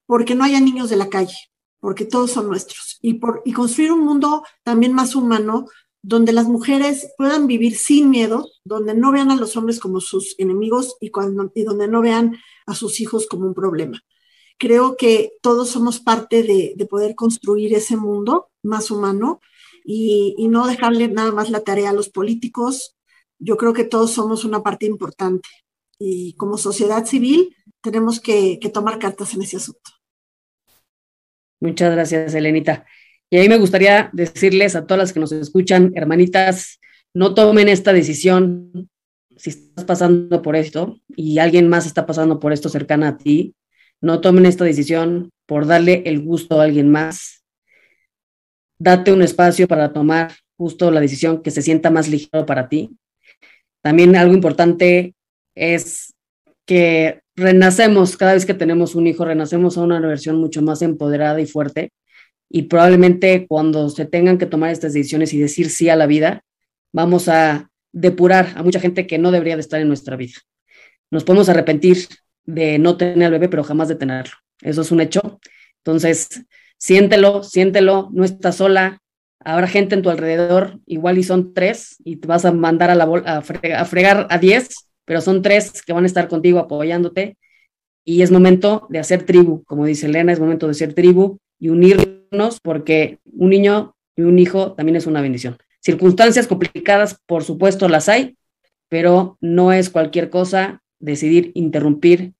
[0.06, 1.36] porque no haya niños de la calle,
[1.80, 5.66] porque todos son nuestros, y, por, y construir un mundo también más humano,
[6.02, 10.34] donde las mujeres puedan vivir sin miedo, donde no vean a los hombres como sus
[10.38, 14.00] enemigos y, cuando, y donde no vean a sus hijos como un problema.
[14.58, 19.40] Creo que todos somos parte de, de poder construir ese mundo más humano
[19.84, 22.96] y, y, no dejarle nada más la tarea a los políticos,
[23.42, 25.48] yo creo que todos somos una parte importante
[25.98, 29.90] y como sociedad civil tenemos que, tomar cartas en ese asunto.
[31.60, 32.86] Muchas gracias, Elenita.
[33.30, 36.80] Y a mí me gustaría decirles a todas las que nos escuchan, hermanitas,
[37.14, 38.88] no tomen esta decisión
[39.36, 43.54] si estás pasando por esto y alguien más está pasando por esto cercana a ti.
[44.00, 47.44] No tomen esta decisión por darle el gusto a alguien más.
[48.78, 52.96] Date un espacio para tomar justo la decisión que se sienta más ligero para ti.
[53.82, 55.14] También algo importante
[55.54, 56.14] es
[56.64, 61.40] que renacemos, cada vez que tenemos un hijo, renacemos a una versión mucho más empoderada
[61.40, 61.92] y fuerte.
[62.48, 66.44] Y probablemente cuando se tengan que tomar estas decisiones y decir sí a la vida,
[66.92, 70.34] vamos a depurar a mucha gente que no debería de estar en nuestra vida.
[71.10, 72.08] Nos podemos arrepentir
[72.44, 74.34] de no tener al bebé, pero jamás de tenerlo.
[74.60, 75.40] Eso es un hecho.
[75.78, 76.28] Entonces,
[76.78, 79.01] siéntelo, siéntelo, no estás sola,
[79.44, 83.42] habrá gente en tu alrededor, igual y son tres, y te vas a mandar a,
[83.42, 87.36] fregar, a diez, pero son tres que van a estar contigo apoyándote.
[88.04, 91.68] Y es momento de hacer tribu, como dice Elena, es momento de ser tribu y
[91.68, 95.58] unirnos porque un niño y un hijo también es una bendición.
[95.80, 98.36] Circunstancias complicadas, por supuesto, las hay,
[98.88, 102.34] pero no es cualquier cosa decidir interrumpir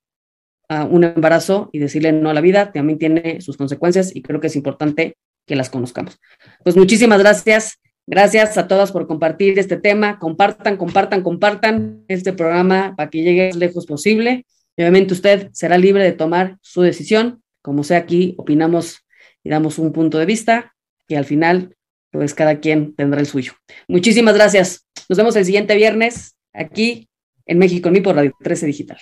[0.69, 4.41] a un embarazo y decirle no a la vida, también tiene sus consecuencias y creo
[4.41, 5.17] que es importante
[5.47, 6.19] que las conozcamos.
[6.65, 7.79] Pues muchísimas gracias.
[8.07, 10.19] Gracias a todas por compartir este tema.
[10.19, 14.45] Compartan, compartan, compartan este programa para que llegue lo lejos posible.
[14.77, 17.43] Y obviamente usted será libre de tomar su decisión.
[17.63, 19.07] Como sea aquí, opinamos
[19.45, 20.75] y damos un punto de vista
[21.09, 21.77] y al final,
[22.11, 23.53] pues cada quien tendrá el suyo.
[23.87, 24.87] Muchísimas gracias.
[25.09, 27.09] Nos vemos el siguiente viernes aquí
[27.47, 28.99] en México en mí por Radio 13 Digital.